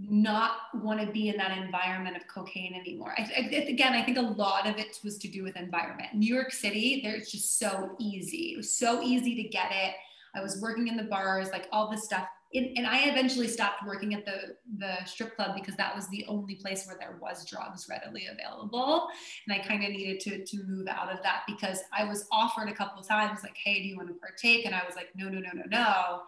not 0.00 0.52
want 0.74 1.00
to 1.00 1.06
be 1.06 1.28
in 1.28 1.36
that 1.36 1.56
environment 1.56 2.16
of 2.16 2.26
cocaine 2.28 2.74
anymore. 2.74 3.14
I, 3.18 3.30
I, 3.36 3.40
again, 3.68 3.94
I 3.94 4.02
think 4.02 4.18
a 4.18 4.22
lot 4.22 4.66
of 4.66 4.76
it 4.76 4.98
was 5.02 5.18
to 5.18 5.28
do 5.28 5.42
with 5.42 5.56
environment. 5.56 6.14
New 6.14 6.32
York 6.32 6.52
City, 6.52 7.00
there 7.02 7.16
it's 7.16 7.32
just 7.32 7.58
so 7.58 7.96
easy. 7.98 8.52
It 8.54 8.56
was 8.56 8.72
so 8.72 9.02
easy 9.02 9.34
to 9.42 9.48
get 9.48 9.72
it. 9.72 9.94
I 10.34 10.40
was 10.40 10.60
working 10.60 10.88
in 10.88 10.96
the 10.96 11.04
bars, 11.04 11.48
like 11.50 11.68
all 11.72 11.90
this 11.90 12.04
stuff 12.04 12.28
and 12.54 12.86
I 12.86 13.10
eventually 13.10 13.46
stopped 13.46 13.86
working 13.86 14.14
at 14.14 14.24
the, 14.24 14.56
the 14.78 15.04
strip 15.04 15.36
club 15.36 15.54
because 15.54 15.76
that 15.76 15.94
was 15.94 16.08
the 16.08 16.24
only 16.28 16.54
place 16.54 16.86
where 16.86 16.96
there 16.98 17.18
was 17.20 17.44
drugs 17.44 17.86
readily 17.90 18.26
available. 18.26 19.08
And 19.46 19.54
I 19.54 19.62
kind 19.62 19.84
of 19.84 19.90
needed 19.90 20.20
to, 20.20 20.44
to 20.46 20.64
move 20.64 20.88
out 20.88 21.12
of 21.12 21.22
that 21.22 21.42
because 21.46 21.80
I 21.92 22.04
was 22.04 22.26
offered 22.32 22.70
a 22.70 22.72
couple 22.72 23.02
times, 23.02 23.40
like, 23.42 23.56
hey, 23.62 23.82
do 23.82 23.88
you 23.88 23.96
want 23.98 24.08
to 24.08 24.14
partake? 24.14 24.64
And 24.64 24.74
I 24.74 24.82
was 24.86 24.96
like, 24.96 25.08
no, 25.14 25.28
no, 25.28 25.40
no, 25.40 25.50
no, 25.52 25.64
no. 25.68 26.20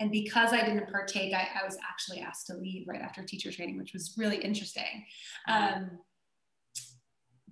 And 0.00 0.10
because 0.10 0.52
I 0.52 0.64
didn't 0.64 0.90
partake, 0.90 1.34
I, 1.34 1.48
I 1.60 1.64
was 1.64 1.76
actually 1.88 2.20
asked 2.20 2.46
to 2.48 2.54
leave 2.54 2.86
right 2.86 3.00
after 3.00 3.22
teacher 3.24 3.50
training, 3.50 3.78
which 3.78 3.92
was 3.92 4.14
really 4.16 4.36
interesting. 4.36 5.04
Um, 5.48 5.90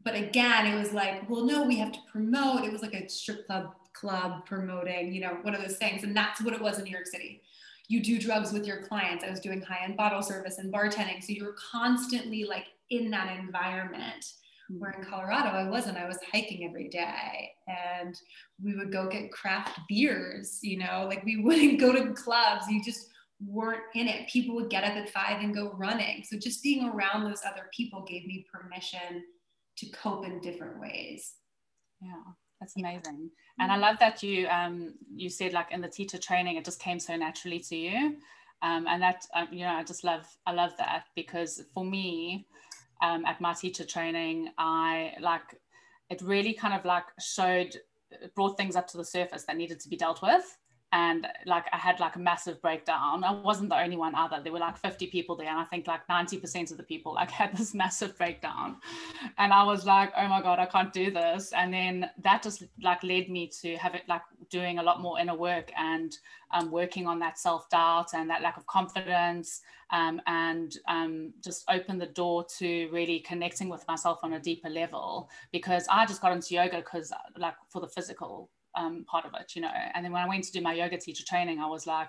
but 0.05 0.15
again, 0.15 0.67
it 0.67 0.79
was 0.79 0.93
like, 0.93 1.29
well, 1.29 1.45
no, 1.45 1.65
we 1.65 1.77
have 1.79 1.91
to 1.91 1.99
promote. 2.11 2.65
It 2.65 2.73
was 2.73 2.83
like 2.83 2.95
a 2.95 3.09
strip 3.09 3.47
club 3.47 3.75
club 3.93 4.45
promoting, 4.47 5.13
you 5.13 5.23
know, 5.23 5.39
one 5.43 5.55
of 5.55 5.63
those 5.63 5.79
things. 5.79 6.05
And 6.05 6.15
that's 6.15 6.41
what 6.43 6.55
it 6.55 6.61
was 6.61 6.79
in 6.79 6.85
New 6.85 6.91
York 6.91 7.07
City 7.07 7.43
you 7.89 8.03
do 8.03 8.19
drugs 8.19 8.53
with 8.53 8.67
your 8.67 8.83
clients. 8.83 9.25
I 9.25 9.31
was 9.31 9.41
doing 9.41 9.63
high 9.63 9.85
end 9.85 9.97
bottle 9.97 10.23
service 10.23 10.59
and 10.59 10.73
bartending. 10.73 11.23
So 11.23 11.33
you're 11.33 11.55
constantly 11.71 12.45
like 12.45 12.67
in 12.91 13.11
that 13.11 13.37
environment. 13.39 14.25
Where 14.69 14.93
in 14.93 15.05
Colorado, 15.05 15.51
I 15.51 15.69
wasn't. 15.69 15.99
I 15.99 16.07
was 16.07 16.19
hiking 16.33 16.67
every 16.69 16.89
day 16.89 17.53
and 17.69 18.15
we 18.63 18.75
would 18.75 18.93
go 18.93 19.09
get 19.09 19.33
craft 19.33 19.79
beers, 19.89 20.59
you 20.63 20.79
know, 20.79 21.07
like 21.09 21.25
we 21.25 21.37
wouldn't 21.43 21.81
go 21.81 21.93
to 21.93 22.13
clubs. 22.15 22.67
You 22.69 22.83
just 22.83 23.09
weren't 23.41 23.83
in 23.95 24.09
it. 24.09 24.29
People 24.29 24.55
would 24.57 24.71
get 24.71 24.85
up 24.85 24.95
at 24.95 25.11
five 25.11 25.43
and 25.43 25.55
go 25.55 25.73
running. 25.77 26.25
So 26.25 26.39
just 26.39 26.63
being 26.63 26.89
around 26.89 27.25
those 27.25 27.43
other 27.47 27.69
people 27.77 28.05
gave 28.09 28.27
me 28.27 28.47
permission 28.53 29.25
to 29.79 29.87
cope 29.91 30.27
in 30.27 30.41
different 30.41 30.81
ways. 30.81 31.35
Yeah. 32.01 32.23
That's 32.61 32.77
amazing. 32.77 33.31
And 33.61 33.71
I 33.71 33.77
love 33.77 33.99
that 34.01 34.23
you 34.23 34.49
um, 34.49 34.95
you 35.15 35.29
said 35.29 35.53
like 35.53 35.73
in 35.73 35.81
the 35.81 35.89
teacher 35.89 36.19
training, 36.19 36.57
it 36.57 36.65
just 36.65 36.81
came 36.81 36.99
so 36.99 37.15
naturally 37.17 37.61
to 37.61 37.77
you. 37.77 38.17
Um, 38.63 38.87
and 38.89 39.03
that 39.03 39.27
um, 39.35 39.49
you 39.53 39.61
know, 39.61 39.75
I 39.75 39.85
just 39.85 40.05
love 40.05 40.27
I 40.47 40.53
love 40.53 40.73
that 40.79 41.05
because 41.15 41.63
for 41.75 41.85
me, 41.85 42.47
um, 43.03 43.25
at 43.25 43.41
my 43.41 43.53
teacher 43.53 43.85
training, 43.85 44.51
I 44.59 45.15
like 45.21 45.61
it 46.11 46.23
really 46.23 46.53
kind 46.53 46.75
of 46.75 46.85
like 46.85 47.05
showed 47.21 47.77
brought 48.35 48.57
things 48.57 48.77
up 48.77 48.87
to 48.89 48.97
the 48.97 49.05
surface 49.05 49.45
that 49.45 49.57
needed 49.57 49.81
to 49.81 49.89
be 49.89 49.97
dealt 49.97 50.23
with 50.23 50.57
and 50.92 51.27
like 51.46 51.64
I 51.72 51.79
had 51.79 51.99
like 51.99 52.16
a 52.16 52.18
massive 52.20 52.62
breakdown. 52.62 53.25
I 53.25 53.33
wasn't 53.33 53.70
the 53.70 53.81
only 53.81 53.96
one 53.96 54.14
either. 54.14 54.40
There 54.42 54.53
were 54.53 54.61
like 54.61 54.79
50 54.79 55.09
people 55.09 55.37
there, 55.37 55.49
and 55.49 55.59
I 55.59 55.64
think 55.64 55.87
like 55.87 56.07
90% 56.09 56.70
of 56.70 56.77
the 56.77 56.83
people 56.85 57.14
like 57.14 57.31
had 57.40 57.57
this 57.57 57.75
massive 57.75 58.16
breakdown. 58.16 58.77
And 59.38 59.53
I 59.53 59.64
was 59.64 59.85
like, 59.85 60.12
oh 60.16 60.29
my 60.29 60.40
God, 60.40 60.59
I 60.59 60.66
can't 60.66 60.92
do 60.92 61.11
this. 61.11 61.53
And 61.53 61.72
then 61.75 62.11
that 62.22 62.42
just 62.42 62.62
like 62.83 63.03
led 63.03 63.29
me 63.29 63.51
to 63.62 63.77
have 63.77 63.94
it 63.94 64.03
like 64.09 64.22
doing 64.49 64.79
a 64.79 64.83
lot 64.83 65.01
more 65.01 65.18
inner 65.18 65.37
work 65.37 65.72
and 65.77 66.16
um, 66.53 66.70
working 66.70 67.07
on 67.07 67.18
that 67.18 67.38
self-doubt 67.38 68.14
and 68.14 68.31
that 68.31 68.42
lack 68.42 68.57
of 68.57 68.66
confidence 68.66 69.62
um, 69.90 70.20
and 70.27 70.79
um, 70.88 71.33
just 71.42 71.64
open 71.68 71.99
the 71.99 72.07
door 72.07 72.46
to 72.59 72.88
really 72.92 73.20
connecting 73.20 73.68
with 73.68 73.87
myself 73.88 74.20
on 74.22 74.35
a 74.35 74.40
deeper 74.40 74.68
level 74.68 75.29
because 75.53 75.87
I 75.90 76.07
just 76.07 76.20
got 76.20 76.33
into 76.33 76.55
yoga 76.55 76.79
because 76.79 77.12
like 77.37 77.55
for 77.68 77.81
the 77.81 77.88
physical 77.88 78.51
um, 78.77 79.05
part 79.09 79.25
of 79.25 79.33
it, 79.41 79.55
you 79.55 79.62
know. 79.62 79.71
And 79.95 80.05
then 80.05 80.12
when 80.12 80.23
I 80.23 80.29
went 80.29 80.45
to 80.45 80.53
do 80.53 80.61
my 80.61 80.75
yoga 80.75 80.99
teacher 80.99 81.25
training, 81.27 81.61
I 81.61 81.67
was 81.67 81.87
like, 81.87 82.09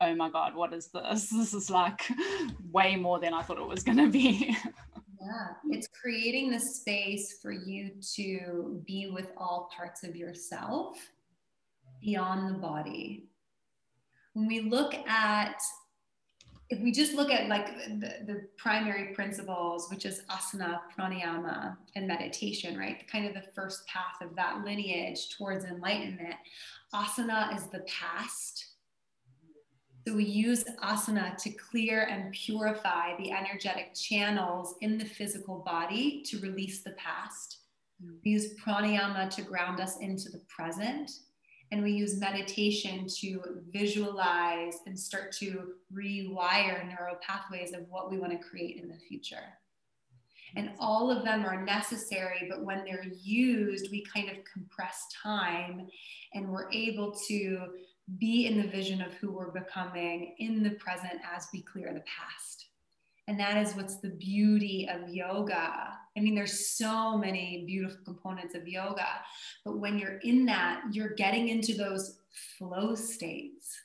oh 0.00 0.14
my 0.14 0.30
God, 0.30 0.54
what 0.54 0.72
is 0.72 0.88
this? 0.88 1.30
This 1.36 1.54
is 1.54 1.70
like 1.70 2.08
way 2.72 2.96
more 2.96 3.18
than 3.18 3.34
I 3.34 3.42
thought 3.42 3.58
it 3.58 3.66
was 3.66 3.82
going 3.82 3.98
to 3.98 4.08
be. 4.08 4.56
yeah, 5.20 5.48
it's 5.70 5.88
creating 5.88 6.50
the 6.50 6.60
space 6.60 7.38
for 7.40 7.52
you 7.52 7.92
to 8.16 8.82
be 8.86 9.10
with 9.12 9.30
all 9.36 9.70
parts 9.76 10.04
of 10.04 10.16
yourself 10.16 10.98
beyond 12.00 12.54
the 12.54 12.58
body. 12.58 13.28
When 14.34 14.46
we 14.46 14.60
look 14.60 14.94
at 14.94 15.60
if 16.68 16.80
we 16.80 16.90
just 16.90 17.14
look 17.14 17.30
at 17.30 17.48
like 17.48 17.76
the, 18.00 18.14
the, 18.26 18.48
primary 18.56 19.14
principles, 19.14 19.88
which 19.90 20.04
is 20.04 20.22
asana, 20.28 20.80
pranayama, 20.98 21.76
and 21.94 22.08
meditation, 22.08 22.76
right? 22.76 23.06
Kind 23.06 23.26
of 23.26 23.34
the 23.34 23.48
first 23.54 23.86
path 23.86 24.20
of 24.20 24.34
that 24.34 24.64
lineage 24.64 25.36
towards 25.36 25.64
enlightenment. 25.64 26.34
Asana 26.92 27.54
is 27.56 27.66
the 27.66 27.84
past. 27.86 28.66
So 30.06 30.14
we 30.14 30.24
use 30.24 30.64
asana 30.82 31.36
to 31.38 31.50
clear 31.50 32.04
and 32.04 32.32
purify 32.32 33.16
the 33.18 33.30
energetic 33.32 33.94
channels 33.94 34.74
in 34.80 34.98
the 34.98 35.04
physical 35.04 35.62
body 35.64 36.22
to 36.26 36.40
release 36.40 36.82
the 36.82 36.92
past. 36.92 37.58
Mm. 38.04 38.16
We 38.24 38.32
use 38.32 38.54
pranayama 38.54 39.30
to 39.30 39.42
ground 39.42 39.80
us 39.80 39.98
into 39.98 40.30
the 40.30 40.42
present 40.48 41.10
and 41.72 41.82
we 41.82 41.92
use 41.92 42.18
meditation 42.18 43.06
to 43.20 43.62
visualize 43.70 44.78
and 44.86 44.98
start 44.98 45.32
to 45.32 45.74
rewire 45.92 46.86
neural 46.86 47.16
pathways 47.20 47.72
of 47.72 47.88
what 47.88 48.10
we 48.10 48.18
want 48.18 48.32
to 48.32 48.38
create 48.38 48.80
in 48.80 48.88
the 48.88 48.98
future. 49.08 49.54
And 50.54 50.70
all 50.78 51.10
of 51.10 51.24
them 51.24 51.44
are 51.44 51.64
necessary, 51.64 52.46
but 52.48 52.64
when 52.64 52.84
they're 52.84 53.04
used, 53.22 53.90
we 53.90 54.04
kind 54.04 54.30
of 54.30 54.36
compress 54.50 55.06
time 55.22 55.88
and 56.34 56.48
we're 56.48 56.70
able 56.70 57.12
to 57.28 57.66
be 58.18 58.46
in 58.46 58.60
the 58.60 58.68
vision 58.68 59.02
of 59.02 59.12
who 59.14 59.32
we're 59.32 59.50
becoming 59.50 60.34
in 60.38 60.62
the 60.62 60.70
present 60.70 61.20
as 61.34 61.48
we 61.52 61.62
clear 61.62 61.92
the 61.92 62.04
past. 62.06 62.66
And 63.28 63.38
that 63.40 63.56
is 63.56 63.74
what's 63.74 63.96
the 63.96 64.10
beauty 64.10 64.88
of 64.88 65.08
yoga. 65.08 65.88
I 66.16 66.20
mean, 66.20 66.34
there's 66.34 66.68
so 66.70 67.18
many 67.18 67.64
beautiful 67.66 67.98
components 68.04 68.54
of 68.54 68.68
yoga, 68.68 69.08
but 69.64 69.78
when 69.78 69.98
you're 69.98 70.18
in 70.18 70.46
that, 70.46 70.82
you're 70.92 71.14
getting 71.14 71.48
into 71.48 71.74
those 71.74 72.20
flow 72.58 72.94
states, 72.94 73.76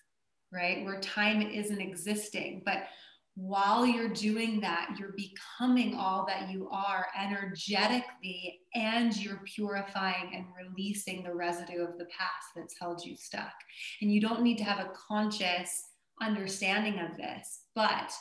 right? 0.51 0.85
Where 0.85 0.99
time 0.99 1.41
isn't 1.41 1.81
existing. 1.81 2.61
But 2.65 2.83
while 3.35 3.85
you're 3.85 4.09
doing 4.09 4.59
that, 4.59 4.95
you're 4.99 5.15
becoming 5.17 5.95
all 5.95 6.25
that 6.27 6.51
you 6.51 6.69
are 6.69 7.07
energetically, 7.19 8.59
and 8.75 9.15
you're 9.17 9.41
purifying 9.45 10.35
and 10.35 10.45
releasing 10.55 11.23
the 11.23 11.33
residue 11.33 11.81
of 11.81 11.97
the 11.97 12.05
past 12.05 12.47
that's 12.55 12.77
held 12.79 13.03
you 13.03 13.15
stuck. 13.15 13.53
And 14.01 14.11
you 14.11 14.21
don't 14.21 14.43
need 14.43 14.57
to 14.57 14.65
have 14.65 14.79
a 14.85 14.91
conscious 15.07 15.89
understanding 16.21 16.99
of 16.99 17.17
this, 17.17 17.61
but 17.73 18.11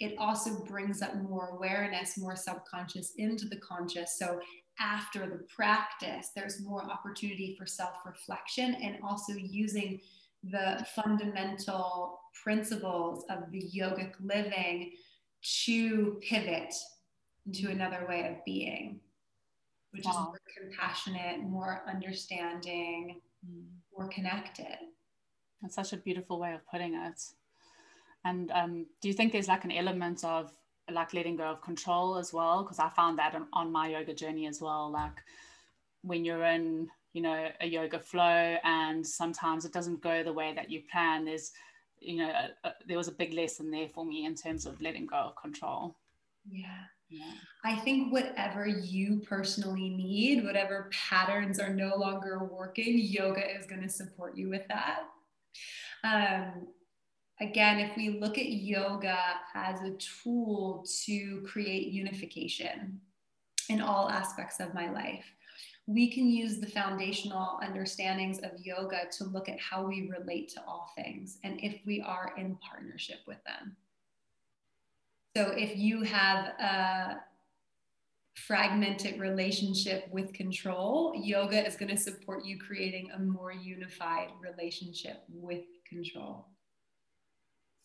it 0.00 0.16
also 0.18 0.64
brings 0.64 1.02
up 1.02 1.14
more 1.16 1.50
awareness, 1.50 2.18
more 2.18 2.36
subconscious 2.36 3.12
into 3.16 3.46
the 3.46 3.56
conscious. 3.56 4.18
So 4.18 4.40
after 4.80 5.20
the 5.26 5.46
practice, 5.54 6.30
there's 6.34 6.62
more 6.62 6.82
opportunity 6.90 7.54
for 7.56 7.66
self 7.66 7.94
reflection 8.04 8.74
and 8.74 8.98
also 9.02 9.34
using 9.34 10.00
the 10.42 10.84
fundamental 10.94 12.20
principles 12.42 13.24
of 13.30 13.50
the 13.50 13.62
yogic 13.74 14.12
living 14.20 14.92
to 15.64 16.20
pivot 16.28 16.74
into 17.46 17.70
another 17.70 18.06
way 18.08 18.26
of 18.28 18.44
being, 18.44 19.00
which 19.92 20.04
wow. 20.04 20.10
is 20.10 20.16
more 20.18 20.40
compassionate, 20.58 21.40
more 21.40 21.82
understanding, 21.88 23.20
mm. 23.46 23.64
more 23.96 24.08
connected. 24.08 24.76
That's 25.62 25.76
such 25.76 25.92
a 25.92 25.98
beautiful 25.98 26.38
way 26.40 26.52
of 26.52 26.60
putting 26.70 26.94
it. 26.94 27.20
And 28.24 28.50
um, 28.52 28.86
do 29.00 29.08
you 29.08 29.14
think 29.14 29.32
there's 29.32 29.48
like 29.48 29.64
an 29.64 29.72
element 29.72 30.24
of 30.24 30.52
like 30.90 31.14
letting 31.14 31.36
go 31.36 31.44
of 31.44 31.62
control 31.62 32.16
as 32.16 32.32
well? 32.32 32.62
Because 32.62 32.78
I 32.78 32.88
found 32.90 33.18
that 33.18 33.34
on, 33.34 33.46
on 33.52 33.72
my 33.72 33.88
yoga 33.88 34.14
journey 34.14 34.46
as 34.46 34.60
well. 34.60 34.90
Like 34.90 35.22
when 36.02 36.24
you're 36.24 36.44
in, 36.44 36.88
you 37.12 37.22
know, 37.22 37.48
a 37.60 37.66
yoga 37.66 37.98
flow 37.98 38.56
and 38.64 39.06
sometimes 39.06 39.64
it 39.64 39.72
doesn't 39.72 40.02
go 40.02 40.22
the 40.22 40.32
way 40.32 40.52
that 40.54 40.70
you 40.70 40.82
plan, 40.90 41.24
there's, 41.24 41.52
you 42.00 42.18
know, 42.18 42.30
a, 42.30 42.68
a, 42.68 42.72
there 42.86 42.96
was 42.96 43.08
a 43.08 43.12
big 43.12 43.32
lesson 43.32 43.70
there 43.70 43.88
for 43.88 44.04
me 44.04 44.26
in 44.26 44.34
terms 44.34 44.66
of 44.66 44.80
letting 44.80 45.06
go 45.06 45.16
of 45.16 45.36
control. 45.36 45.96
Yeah. 46.48 46.84
Yeah. 47.10 47.32
I 47.64 47.76
think 47.76 48.12
whatever 48.12 48.66
you 48.66 49.22
personally 49.28 49.88
need, 49.90 50.44
whatever 50.44 50.90
patterns 50.90 51.60
are 51.60 51.72
no 51.72 51.94
longer 51.96 52.44
working, 52.44 52.98
yoga 52.98 53.56
is 53.56 53.66
going 53.66 53.82
to 53.82 53.88
support 53.88 54.36
you 54.36 54.48
with 54.48 54.66
that. 54.68 55.02
Um, 56.02 56.66
again, 57.40 57.78
if 57.80 57.96
we 57.96 58.18
look 58.20 58.38
at 58.38 58.46
yoga 58.46 59.18
as 59.54 59.80
a 59.82 59.92
tool 59.92 60.84
to 61.04 61.42
create 61.46 61.88
unification 61.88 63.00
in 63.68 63.80
all 63.80 64.08
aspects 64.08 64.60
of 64.60 64.74
my 64.74 64.90
life, 64.90 65.24
we 65.86 66.10
can 66.10 66.28
use 66.30 66.58
the 66.58 66.66
foundational 66.66 67.58
understandings 67.62 68.38
of 68.38 68.52
yoga 68.62 69.02
to 69.18 69.24
look 69.24 69.48
at 69.48 69.60
how 69.60 69.86
we 69.86 70.10
relate 70.10 70.48
to 70.48 70.62
all 70.66 70.90
things 70.96 71.38
and 71.44 71.60
if 71.62 71.80
we 71.84 72.00
are 72.00 72.32
in 72.38 72.56
partnership 72.56 73.18
with 73.26 73.42
them. 73.44 73.76
So 75.36 75.50
if 75.50 75.76
you 75.76 76.02
have 76.02 76.46
a 76.60 77.16
fragmented 78.34 79.20
relationship 79.20 80.08
with 80.10 80.32
control, 80.32 81.12
yoga 81.16 81.66
is 81.66 81.76
going 81.76 81.90
to 81.90 81.96
support 81.96 82.44
you 82.44 82.58
creating 82.58 83.10
a 83.10 83.18
more 83.18 83.52
unified 83.52 84.28
relationship 84.40 85.24
with 85.28 85.64
control. 85.88 86.46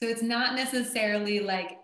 So 0.02 0.08
it's 0.08 0.22
not 0.22 0.56
necessarily 0.56 1.40
like 1.42 1.80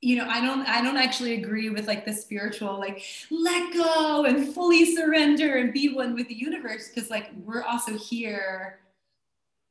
you 0.00 0.16
know 0.16 0.26
i 0.28 0.40
don't 0.40 0.66
i 0.68 0.80
don't 0.80 0.96
actually 0.96 1.34
agree 1.34 1.68
with 1.68 1.86
like 1.86 2.04
the 2.04 2.12
spiritual 2.12 2.78
like 2.78 3.04
let 3.30 3.72
go 3.74 4.24
and 4.24 4.54
fully 4.54 4.94
surrender 4.94 5.56
and 5.56 5.72
be 5.72 5.92
one 5.92 6.14
with 6.14 6.26
the 6.28 6.34
universe 6.34 6.88
because 6.88 7.10
like 7.10 7.30
we're 7.44 7.62
also 7.62 7.96
here 7.98 8.80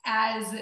as 0.06 0.54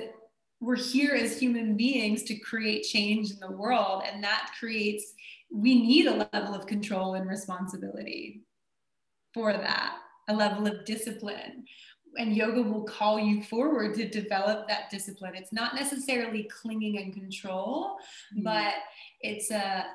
we're 0.59 0.75
here 0.75 1.13
as 1.13 1.39
human 1.39 1.75
beings 1.75 2.23
to 2.23 2.35
create 2.35 2.83
change 2.83 3.31
in 3.31 3.39
the 3.39 3.51
world 3.51 4.03
and 4.09 4.23
that 4.23 4.51
creates 4.57 5.13
we 5.51 5.75
need 5.75 6.07
a 6.07 6.27
level 6.33 6.55
of 6.55 6.65
control 6.65 7.15
and 7.15 7.27
responsibility 7.27 8.41
for 9.33 9.51
that 9.51 9.97
a 10.29 10.33
level 10.33 10.65
of 10.65 10.85
discipline 10.85 11.65
and 12.17 12.35
yoga 12.35 12.61
will 12.61 12.83
call 12.83 13.19
you 13.19 13.43
forward 13.43 13.95
to 13.95 14.07
develop 14.07 14.67
that 14.67 14.89
discipline 14.89 15.35
it's 15.35 15.53
not 15.53 15.75
necessarily 15.75 16.49
clinging 16.61 16.97
and 16.97 17.13
control 17.13 17.97
mm-hmm. 18.33 18.43
but 18.43 18.73
it's 19.21 19.51
a, 19.51 19.85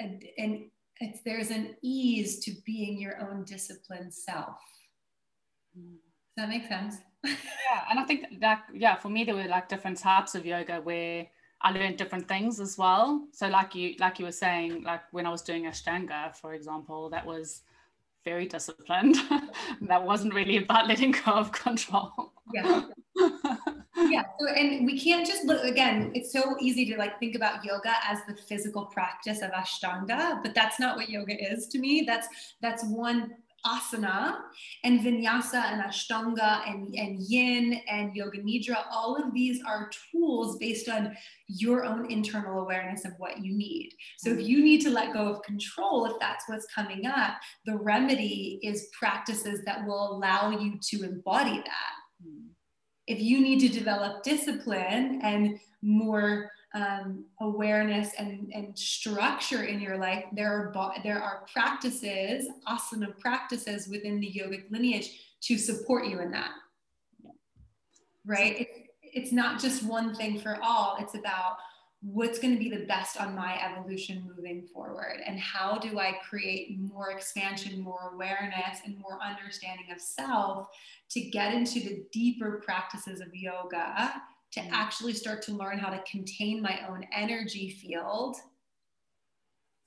a 0.00 0.04
an 0.38 0.70
it's 1.02 1.20
there's 1.24 1.50
an 1.50 1.74
ease 1.82 2.40
to 2.40 2.52
being 2.66 3.00
your 3.00 3.20
own 3.20 3.44
disciplined 3.44 4.12
self 4.12 4.58
mm. 5.78 5.96
does 6.36 6.36
that 6.36 6.48
make 6.48 6.66
sense 6.66 6.96
yeah 7.24 7.84
and 7.90 7.98
i 7.98 8.04
think 8.04 8.24
that 8.40 8.64
yeah 8.72 8.96
for 8.96 9.08
me 9.08 9.24
there 9.24 9.34
were 9.34 9.44
like 9.44 9.68
different 9.68 9.98
types 9.98 10.34
of 10.34 10.44
yoga 10.44 10.80
where 10.82 11.26
I 11.62 11.72
learned 11.72 11.98
different 11.98 12.26
things 12.26 12.58
as 12.58 12.78
well. 12.78 13.26
So 13.32 13.46
like 13.48 13.74
you 13.74 13.94
like 13.98 14.18
you 14.18 14.24
were 14.24 14.32
saying, 14.32 14.82
like 14.82 15.02
when 15.12 15.26
I 15.26 15.30
was 15.30 15.42
doing 15.42 15.64
Ashtanga, 15.64 16.34
for 16.34 16.54
example, 16.54 17.10
that 17.10 17.26
was 17.26 17.62
very 18.24 18.46
disciplined. 18.46 19.16
that 19.82 20.02
wasn't 20.02 20.34
really 20.34 20.58
about 20.58 20.88
letting 20.88 21.12
go 21.12 21.32
of 21.32 21.52
control. 21.52 22.32
Yeah. 22.52 22.82
yeah. 23.96 24.24
So, 24.38 24.48
and 24.48 24.86
we 24.86 24.98
can't 24.98 25.26
just 25.26 25.44
look 25.44 25.64
again, 25.64 26.10
it's 26.14 26.32
so 26.32 26.56
easy 26.60 26.84
to 26.86 26.96
like 26.96 27.18
think 27.18 27.34
about 27.34 27.64
yoga 27.64 27.94
as 28.06 28.18
the 28.26 28.34
physical 28.34 28.86
practice 28.86 29.42
of 29.42 29.50
Ashtanga, 29.50 30.42
but 30.42 30.54
that's 30.54 30.80
not 30.80 30.96
what 30.96 31.08
yoga 31.08 31.34
is 31.52 31.66
to 31.68 31.78
me. 31.78 32.04
That's 32.06 32.28
that's 32.60 32.84
one 32.84 33.34
asana 33.66 34.38
and 34.84 35.00
vinyasa 35.00 35.54
and 35.54 35.82
ashtanga 35.82 36.66
and, 36.68 36.94
and 36.94 37.20
yin 37.20 37.80
and 37.90 38.14
yoga 38.14 38.38
nidra 38.38 38.84
all 38.90 39.16
of 39.16 39.32
these 39.34 39.60
are 39.66 39.90
tools 40.10 40.56
based 40.58 40.88
on 40.88 41.14
your 41.48 41.84
own 41.84 42.10
internal 42.10 42.60
awareness 42.60 43.04
of 43.04 43.12
what 43.18 43.44
you 43.44 43.52
need. 43.56 43.92
So 44.18 44.30
if 44.30 44.40
you 44.40 44.62
need 44.62 44.80
to 44.82 44.90
let 44.90 45.12
go 45.12 45.28
of 45.28 45.42
control 45.42 46.06
if 46.06 46.18
that's 46.20 46.44
what's 46.48 46.66
coming 46.74 47.06
up 47.06 47.34
the 47.66 47.76
remedy 47.76 48.58
is 48.62 48.88
practices 48.98 49.60
that 49.64 49.86
will 49.86 50.12
allow 50.12 50.50
you 50.50 50.78
to 50.90 51.04
embody 51.04 51.56
that. 51.56 51.94
Hmm. 52.22 52.48
If 53.06 53.20
you 53.20 53.40
need 53.40 53.60
to 53.60 53.68
develop 53.68 54.22
discipline 54.22 55.20
and 55.22 55.58
more 55.82 56.50
um, 56.74 57.24
awareness 57.40 58.12
and, 58.18 58.50
and 58.54 58.78
structure 58.78 59.64
in 59.64 59.80
your 59.80 59.98
life, 59.98 60.24
there 60.32 60.52
are, 60.52 60.94
there 61.02 61.20
are 61.20 61.44
practices, 61.52 62.46
asana 62.68 63.18
practices 63.18 63.88
within 63.88 64.20
the 64.20 64.32
yogic 64.32 64.70
lineage 64.70 65.20
to 65.42 65.58
support 65.58 66.06
you 66.06 66.20
in 66.20 66.30
that. 66.30 66.50
Right? 68.24 68.60
It's, 68.60 68.78
it's 69.02 69.32
not 69.32 69.60
just 69.60 69.82
one 69.82 70.14
thing 70.14 70.38
for 70.38 70.58
all, 70.62 70.96
it's 71.00 71.14
about 71.14 71.56
what's 72.02 72.38
going 72.38 72.54
to 72.54 72.58
be 72.58 72.70
the 72.70 72.86
best 72.86 73.20
on 73.20 73.34
my 73.34 73.60
evolution 73.62 74.30
moving 74.34 74.62
forward 74.62 75.18
and 75.26 75.38
how 75.38 75.76
do 75.76 75.98
i 75.98 76.16
create 76.26 76.78
more 76.80 77.10
expansion 77.10 77.78
more 77.78 78.12
awareness 78.14 78.78
and 78.86 78.98
more 78.98 79.18
understanding 79.22 79.84
of 79.92 80.00
self 80.00 80.68
to 81.10 81.20
get 81.20 81.52
into 81.52 81.78
the 81.80 82.02
deeper 82.10 82.62
practices 82.64 83.20
of 83.20 83.28
yoga 83.34 84.14
to 84.52 84.60
actually 84.72 85.12
start 85.12 85.42
to 85.42 85.52
learn 85.52 85.78
how 85.78 85.90
to 85.90 86.02
contain 86.10 86.60
my 86.60 86.80
own 86.88 87.06
energy 87.14 87.70
field. 87.70 88.36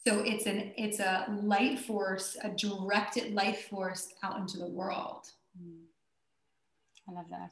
So 0.05 0.19
it's 0.19 0.45
an 0.45 0.73
it's 0.77 0.99
a 0.99 1.25
light 1.41 1.79
force 1.79 2.37
a 2.43 2.49
directed 2.49 3.33
life 3.33 3.67
force 3.69 4.13
out 4.23 4.37
into 4.37 4.57
the 4.57 4.67
world. 4.67 5.27
Mm. 5.61 5.83
i 7.07 7.11
love 7.11 7.29
that. 7.29 7.51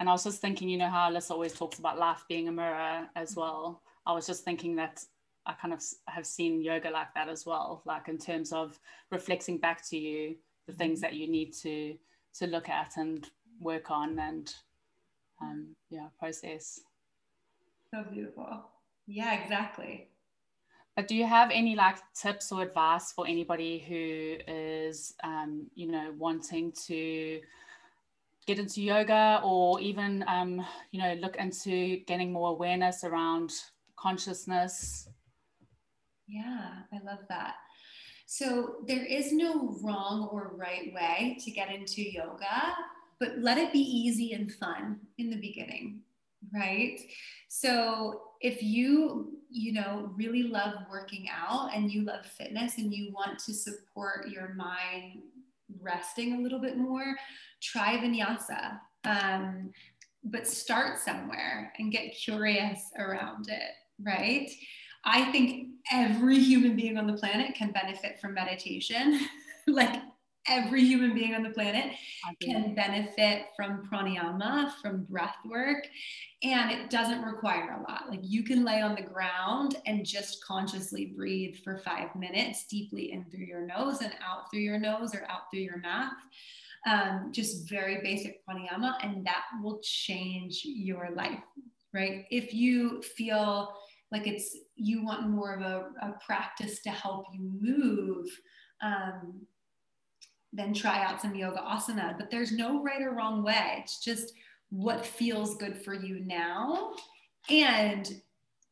And 0.00 0.08
i 0.08 0.12
was 0.12 0.24
just 0.24 0.40
thinking 0.40 0.68
you 0.68 0.78
know 0.78 0.88
how 0.88 1.10
alyssa 1.10 1.32
always 1.32 1.52
talks 1.52 1.78
about 1.78 1.98
life 1.98 2.24
being 2.28 2.48
a 2.48 2.52
mirror 2.52 3.08
as 3.16 3.34
mm. 3.34 3.38
well? 3.38 3.82
I 4.06 4.12
was 4.12 4.26
just 4.26 4.44
thinking 4.44 4.76
that 4.76 5.04
i 5.46 5.52
kind 5.52 5.74
of 5.74 5.82
have 6.06 6.26
seen 6.26 6.62
yoga 6.62 6.90
like 6.90 7.12
that 7.14 7.28
as 7.28 7.44
well 7.44 7.82
like 7.84 8.08
in 8.08 8.18
terms 8.18 8.52
of 8.52 8.78
reflecting 9.10 9.58
back 9.58 9.86
to 9.88 9.96
you 9.96 10.36
the 10.66 10.72
things 10.72 11.00
that 11.00 11.14
you 11.14 11.28
need 11.28 11.52
to 11.52 11.96
to 12.34 12.46
look 12.46 12.68
at 12.68 12.92
and 12.96 13.28
work 13.60 13.90
on 13.90 14.18
and 14.18 14.54
um, 15.40 15.74
yeah 15.90 16.08
process. 16.18 16.80
So 17.92 18.04
beautiful. 18.12 18.64
Yeah 19.06 19.40
exactly. 19.40 20.08
But 20.96 21.06
do 21.06 21.14
you 21.14 21.26
have 21.26 21.50
any 21.52 21.76
like 21.76 21.98
tips 22.12 22.50
or 22.50 22.62
advice 22.62 23.12
for 23.12 23.24
anybody 23.26 23.78
who 23.78 24.52
is 24.52 25.14
um, 25.22 25.68
you 25.74 25.90
know 25.90 26.12
wanting 26.18 26.72
to 26.86 27.40
get 28.46 28.58
into 28.58 28.82
yoga 28.82 29.40
or 29.44 29.80
even 29.80 30.24
um, 30.26 30.64
you 30.90 31.00
know 31.00 31.14
look 31.14 31.36
into 31.36 31.98
getting 32.06 32.32
more 32.32 32.50
awareness 32.50 33.04
around 33.04 33.52
consciousness? 33.96 35.08
Yeah 36.26 36.70
i 36.92 36.96
love 37.04 37.20
that. 37.28 37.54
So 38.26 38.76
there 38.86 39.04
is 39.04 39.32
no 39.32 39.78
wrong 39.82 40.28
or 40.30 40.52
right 40.56 40.92
way 40.92 41.38
to 41.42 41.50
get 41.50 41.72
into 41.72 42.02
yoga 42.02 42.74
but 43.20 43.38
let 43.38 43.58
it 43.58 43.72
be 43.72 43.80
easy 43.80 44.32
and 44.32 44.52
fun 44.52 44.98
in 45.18 45.30
the 45.30 45.36
beginning 45.36 46.00
right? 46.54 47.00
So 47.48 48.22
if 48.40 48.62
you 48.62 49.32
you 49.50 49.72
know 49.72 50.12
really 50.14 50.44
love 50.44 50.74
working 50.90 51.26
out 51.34 51.74
and 51.74 51.90
you 51.90 52.02
love 52.02 52.24
fitness 52.26 52.78
and 52.78 52.92
you 52.94 53.12
want 53.12 53.38
to 53.38 53.52
support 53.52 54.28
your 54.28 54.54
mind 54.54 55.20
resting 55.80 56.34
a 56.34 56.40
little 56.40 56.60
bit 56.60 56.76
more 56.76 57.16
try 57.60 57.96
vinyasa 57.96 58.78
um, 59.04 59.70
but 60.24 60.46
start 60.46 60.98
somewhere 60.98 61.72
and 61.78 61.90
get 61.90 62.14
curious 62.14 62.90
around 62.98 63.48
it 63.48 63.72
right? 64.00 64.50
I 65.04 65.30
think 65.32 65.68
every 65.90 66.38
human 66.38 66.76
being 66.76 66.98
on 66.98 67.06
the 67.06 67.14
planet 67.14 67.54
can 67.54 67.72
benefit 67.72 68.20
from 68.20 68.34
meditation. 68.34 69.20
Like 69.70 70.00
every 70.48 70.82
human 70.82 71.14
being 71.14 71.34
on 71.34 71.42
the 71.42 71.50
planet 71.50 71.94
can 72.40 72.74
benefit 72.74 73.46
from 73.56 73.88
pranayama, 73.90 74.72
from 74.82 75.04
breath 75.04 75.36
work, 75.44 75.86
and 76.42 76.70
it 76.70 76.90
doesn't 76.90 77.22
require 77.22 77.78
a 77.78 77.90
lot. 77.90 78.08
Like 78.08 78.20
you 78.22 78.42
can 78.42 78.64
lay 78.64 78.80
on 78.80 78.94
the 78.94 79.02
ground 79.02 79.76
and 79.86 80.04
just 80.04 80.44
consciously 80.44 81.06
breathe 81.06 81.56
for 81.62 81.78
five 81.78 82.14
minutes 82.14 82.66
deeply 82.66 83.12
in 83.12 83.24
through 83.24 83.46
your 83.46 83.66
nose 83.66 84.00
and 84.00 84.12
out 84.24 84.50
through 84.50 84.60
your 84.60 84.78
nose 84.78 85.14
or 85.14 85.26
out 85.28 85.50
through 85.50 85.60
your 85.60 85.78
mouth. 85.78 86.12
Um, 86.88 87.30
just 87.32 87.68
very 87.68 88.00
basic 88.02 88.40
pranayama, 88.46 88.94
and 89.02 89.26
that 89.26 89.44
will 89.62 89.80
change 89.82 90.62
your 90.64 91.10
life, 91.14 91.42
right? 91.92 92.24
If 92.30 92.54
you 92.54 93.02
feel 93.02 93.74
like 94.10 94.26
it's 94.26 94.56
you 94.76 95.04
want 95.04 95.28
more 95.28 95.54
of 95.54 95.60
a, 95.60 95.90
a 96.00 96.14
practice 96.24 96.80
to 96.82 96.90
help 96.90 97.26
you 97.32 97.50
move. 97.60 98.26
Um, 98.80 99.46
then 100.52 100.72
try 100.72 101.04
out 101.04 101.20
some 101.20 101.34
yoga 101.34 101.58
asana. 101.58 102.16
But 102.16 102.30
there's 102.30 102.52
no 102.52 102.82
right 102.82 103.02
or 103.02 103.12
wrong 103.12 103.42
way. 103.42 103.80
It's 103.82 104.00
just 104.00 104.32
what 104.70 105.04
feels 105.04 105.56
good 105.56 105.76
for 105.76 105.94
you 105.94 106.20
now. 106.20 106.92
And 107.50 108.20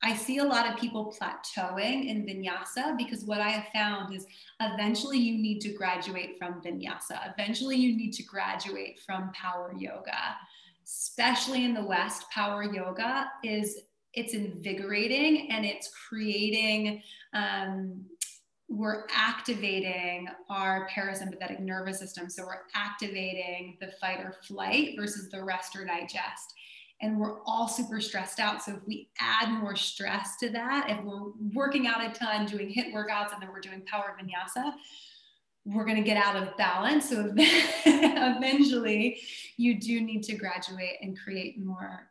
I 0.03 0.15
see 0.15 0.39
a 0.39 0.45
lot 0.45 0.71
of 0.71 0.79
people 0.79 1.15
plateauing 1.19 2.09
in 2.09 2.27
vinyasa 2.27 2.97
because 2.99 3.25
what 3.25 3.41
I 3.41 3.49
have 3.49 3.73
found 3.73 4.15
is 4.15 4.27
eventually 4.61 5.19
you 5.19 5.39
need 5.39 5.61
to 5.63 5.73
graduate 5.73 6.37
from 6.39 6.61
vinyasa. 6.61 7.33
Eventually 7.33 7.77
you 7.77 7.97
need 7.97 8.13
to 8.13 8.23
graduate 8.23 9.01
from 9.05 9.33
power 9.33 9.73
yoga. 9.77 10.37
Especially 10.85 11.65
in 11.65 11.75
the 11.75 11.85
West, 11.85 12.31
power 12.31 12.63
yoga 12.63 13.27
is 13.43 13.79
it's 14.13 14.33
invigorating 14.33 15.51
and 15.51 15.65
it's 15.65 15.91
creating 16.09 17.03
um, 17.35 18.03
we're 18.69 19.05
activating 19.15 20.29
our 20.51 20.89
parasympathetic 20.89 21.61
nervous 21.61 21.99
system. 21.99 22.29
So 22.29 22.45
we're 22.45 22.63
activating 22.75 23.77
the 23.81 23.93
fight 24.01 24.21
or 24.21 24.35
flight 24.47 24.95
versus 24.99 25.31
the 25.31 25.43
rest 25.43 25.77
or 25.77 25.85
digest. 25.85 26.55
And 27.01 27.21
we're 27.21 27.43
all 27.45 27.69
super 27.69 28.01
stressed 28.01 28.41
out. 28.41 28.63
So 28.63 28.73
if 28.73 28.87
we 28.87 29.11
add 29.21 29.51
more 29.51 29.77
stress 29.77 30.37
to 30.39 30.49
that, 30.51 30.89
if 30.89 31.05
we're 31.05 31.31
working 31.53 31.87
out 31.87 32.03
a 32.03 32.11
ton, 32.11 32.47
doing 32.47 32.69
HIIT 32.69 32.93
workouts, 32.93 33.33
and 33.35 33.43
then 33.43 33.51
we're 33.53 33.61
doing 33.61 33.83
power 33.87 34.17
vinyasa, 34.19 34.73
we're 35.67 35.85
going 35.85 35.99
to 35.99 36.03
get 36.03 36.17
out 36.17 36.37
of 36.37 36.57
balance. 36.57 37.11
So 37.11 37.33
eventually, 37.37 39.21
you 39.57 39.79
do 39.79 40.01
need 40.01 40.23
to 40.25 40.37
graduate 40.37 40.97
and 41.03 41.19
create 41.19 41.59
more 41.59 42.09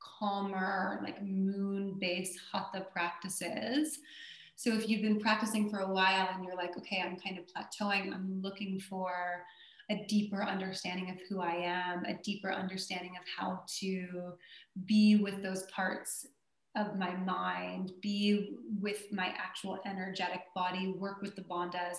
calmer, 0.00 0.98
like 1.02 1.22
moon 1.22 1.96
based 2.00 2.38
hatha 2.52 2.86
practices. 2.92 3.98
So 4.56 4.72
if 4.72 4.88
you've 4.88 5.02
been 5.02 5.20
practicing 5.20 5.68
for 5.68 5.80
a 5.80 5.92
while 5.92 6.28
and 6.34 6.42
you're 6.42 6.56
like, 6.56 6.76
okay, 6.78 7.02
I'm 7.04 7.18
kind 7.20 7.38
of 7.38 7.44
plateauing, 7.44 8.12
I'm 8.12 8.40
looking 8.42 8.80
for 8.80 9.12
a 9.90 10.04
deeper 10.08 10.42
understanding 10.42 11.10
of 11.10 11.16
who 11.28 11.40
I 11.40 11.56
am, 11.56 12.04
a 12.06 12.14
deeper 12.24 12.50
understanding 12.50 13.12
of 13.20 13.24
how 13.36 13.62
to 13.80 14.32
be 14.86 15.16
with 15.16 15.42
those 15.42 15.64
parts 15.64 16.26
of 16.74 16.96
my 16.96 17.14
mind, 17.16 17.92
be 18.02 18.56
with 18.80 19.04
my 19.12 19.26
actual 19.38 19.78
energetic 19.86 20.40
body, 20.54 20.94
work 20.98 21.20
with 21.22 21.36
the 21.36 21.42
bandhas. 21.42 21.98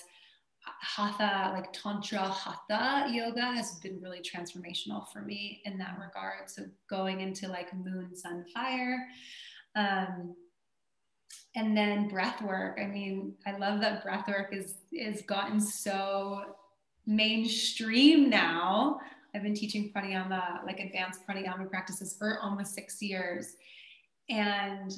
Hatha, 0.82 1.54
like 1.54 1.72
Tantra 1.72 2.20
Hatha 2.20 3.08
yoga 3.10 3.42
has 3.42 3.80
been 3.80 4.02
really 4.02 4.20
transformational 4.20 5.06
for 5.14 5.22
me 5.22 5.62
in 5.64 5.78
that 5.78 5.98
regard. 5.98 6.50
So 6.50 6.64
going 6.90 7.22
into 7.22 7.48
like 7.48 7.74
moon, 7.74 8.14
sun, 8.14 8.44
fire. 8.54 9.08
Um, 9.76 10.36
and 11.58 11.76
then 11.76 12.08
breath 12.08 12.42
work. 12.44 12.80
I 12.80 12.86
mean, 12.86 13.34
I 13.48 13.58
love 13.58 13.82
that 13.82 14.04
breath 14.04 14.28
work 14.28 14.54
is 14.54 14.76
is 14.94 15.24
gotten 15.24 15.60
so 15.60 16.44
mainstream 17.08 18.30
now. 18.30 19.00
I've 19.36 19.42
been 19.42 19.56
teaching 19.56 19.92
pranayama, 19.92 20.64
like 20.66 20.80
advanced 20.80 21.22
pranayama 21.28 21.70
practices 21.70 22.16
for 22.18 22.40
almost 22.42 22.76
six 22.76 23.02
years. 23.02 23.56
And 24.30 24.94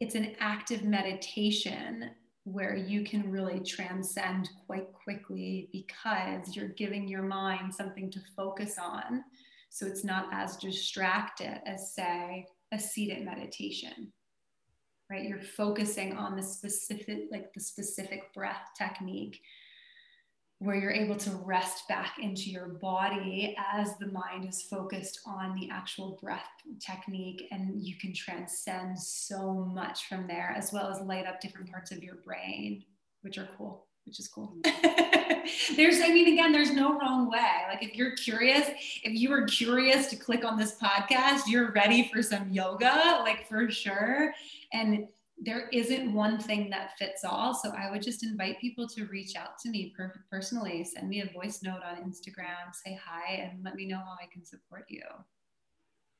it's 0.00 0.16
an 0.16 0.34
active 0.40 0.82
meditation 0.82 2.10
where 2.44 2.74
you 2.74 3.04
can 3.04 3.30
really 3.30 3.60
transcend 3.60 4.48
quite 4.66 4.92
quickly 4.92 5.68
because 5.72 6.56
you're 6.56 6.68
giving 6.70 7.06
your 7.06 7.22
mind 7.22 7.72
something 7.72 8.10
to 8.10 8.20
focus 8.36 8.78
on. 8.82 9.22
So 9.70 9.86
it's 9.86 10.02
not 10.02 10.26
as 10.32 10.56
distracted 10.56 11.60
as, 11.66 11.94
say, 11.94 12.46
a 12.72 12.80
seated 12.80 13.24
meditation, 13.24 14.12
right? 15.12 15.28
You're 15.28 15.42
focusing 15.42 16.16
on 16.16 16.36
the 16.36 16.42
specific, 16.42 17.24
like 17.30 17.52
the 17.52 17.60
specific 17.60 18.32
breath 18.32 18.70
technique 18.76 19.42
where 20.58 20.76
you're 20.76 20.92
able 20.92 21.16
to 21.16 21.30
rest 21.44 21.86
back 21.88 22.16
into 22.22 22.48
your 22.48 22.68
body 22.68 23.54
as 23.74 23.98
the 23.98 24.06
mind 24.06 24.48
is 24.48 24.62
focused 24.62 25.20
on 25.26 25.54
the 25.54 25.68
actual 25.70 26.18
breath 26.22 26.46
technique 26.80 27.48
and 27.50 27.84
you 27.84 27.96
can 27.96 28.14
transcend 28.14 28.98
so 28.98 29.68
much 29.74 30.06
from 30.08 30.26
there 30.28 30.54
as 30.56 30.72
well 30.72 30.88
as 30.88 31.00
light 31.00 31.26
up 31.26 31.40
different 31.40 31.68
parts 31.70 31.90
of 31.90 32.02
your 32.02 32.14
brain 32.24 32.84
which 33.22 33.38
are 33.38 33.48
cool 33.58 33.86
which 34.04 34.20
is 34.20 34.28
cool 34.28 34.56
there's 35.76 36.00
i 36.00 36.08
mean 36.08 36.32
again 36.32 36.52
there's 36.52 36.72
no 36.72 36.98
wrong 36.98 37.30
way 37.30 37.62
like 37.68 37.82
if 37.82 37.94
you're 37.94 38.16
curious 38.16 38.68
if 39.02 39.12
you 39.12 39.30
were 39.30 39.44
curious 39.46 40.06
to 40.06 40.16
click 40.16 40.44
on 40.44 40.58
this 40.58 40.76
podcast 40.78 41.42
you're 41.46 41.72
ready 41.72 42.10
for 42.12 42.22
some 42.22 42.50
yoga 42.50 43.20
like 43.24 43.48
for 43.48 43.70
sure 43.70 44.32
and 44.72 45.06
there 45.44 45.68
isn't 45.72 46.12
one 46.12 46.38
thing 46.38 46.70
that 46.70 46.96
fits 46.98 47.24
all. 47.24 47.52
So 47.52 47.72
I 47.76 47.90
would 47.90 48.02
just 48.02 48.22
invite 48.22 48.60
people 48.60 48.86
to 48.88 49.06
reach 49.06 49.34
out 49.34 49.58
to 49.60 49.70
me 49.70 49.92
per- 49.96 50.24
personally, 50.30 50.84
send 50.84 51.08
me 51.08 51.20
a 51.20 51.32
voice 51.32 51.62
note 51.62 51.80
on 51.84 51.96
Instagram, 51.96 52.72
say 52.72 52.98
hi, 53.02 53.34
and 53.34 53.64
let 53.64 53.74
me 53.74 53.86
know 53.86 53.96
how 53.96 54.16
I 54.22 54.28
can 54.32 54.44
support 54.44 54.84
you. 54.88 55.02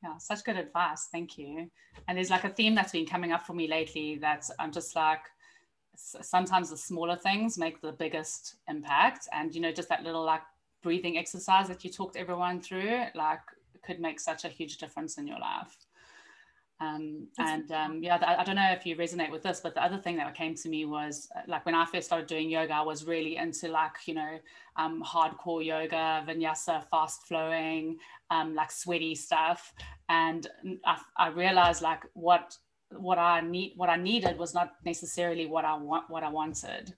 Yeah, 0.03 0.19
such 0.19 0.45
good 0.45 0.57
advice. 0.57 1.09
Thank 1.13 1.39
you. 1.39 1.71
And 2.09 2.19
there's 2.19 2.31
like 2.31 2.43
a 2.43 2.49
theme 2.49 2.75
that's 2.75 2.91
been 2.91 3.07
coming 3.07 3.31
up 3.31 3.47
for 3.47 3.53
me 3.53 3.69
lately 3.69 4.17
that 4.17 4.45
I'm 4.59 4.73
just 4.73 4.97
like, 4.97 5.21
sometimes 5.97 6.71
the 6.71 6.77
smaller 6.77 7.17
things 7.17 7.59
make 7.59 7.81
the 7.81 7.93
biggest 7.93 8.57
impact. 8.69 9.29
And, 9.33 9.55
you 9.55 9.61
know, 9.61 9.73
just 9.73 9.89
that 9.89 10.03
little 10.03 10.25
like 10.25 10.43
breathing 10.83 11.19
exercise 11.19 11.69
that 11.69 11.85
you 11.85 11.91
talked 11.91 12.17
everyone 12.17 12.61
through, 12.61 13.05
like, 13.15 13.41
could 13.85 14.01
make 14.01 14.21
such 14.21 14.45
a 14.45 14.49
huge 14.49 14.79
difference 14.79 15.19
in 15.19 15.27
your 15.27 15.39
life. 15.39 15.77
Um, 16.81 17.29
and 17.39 17.71
um, 17.71 18.03
yeah, 18.03 18.19
I, 18.21 18.41
I 18.41 18.45
don't 18.45 18.57
know 18.57 18.73
if 18.73 18.85
you 18.85 18.97
resonate 18.97 19.31
with 19.31 19.45
this, 19.45 19.61
but 19.61 19.75
the 19.75 19.85
other 19.85 19.99
thing 19.99 20.17
that 20.17 20.35
came 20.35 20.57
to 20.57 20.69
me 20.69 20.85
was 20.85 21.29
uh, 21.37 21.43
like 21.47 21.65
when 21.65 21.77
I 21.77 21.85
first 21.85 22.09
started 22.09 22.27
doing 22.27 22.51
yoga, 22.51 22.75
I 22.75 22.81
was 22.81 23.07
really 23.07 23.37
into 23.37 23.69
like, 23.69 23.93
you 24.07 24.15
know, 24.15 24.39
um, 24.77 25.01
hardcore 25.05 25.65
yoga, 25.65 26.25
vinyasa, 26.27 26.83
fast 26.91 27.29
flowing, 27.29 27.99
um, 28.31 28.57
like 28.57 28.73
sweaty 28.73 29.15
stuff. 29.15 29.73
And 30.09 30.49
I, 30.85 31.01
I 31.17 31.29
realized 31.29 31.83
like 31.83 32.03
what 32.15 32.57
what 32.99 33.19
I 33.19 33.41
need 33.41 33.73
what 33.77 33.89
I 33.89 33.97
needed 33.97 34.39
was 34.39 34.55
not 34.55 34.75
necessarily 34.85 35.47
what 35.47 35.65
I 35.65 35.75
want 35.77 36.11
what 36.11 36.23
I 36.23 36.29
wanted 36.29 36.95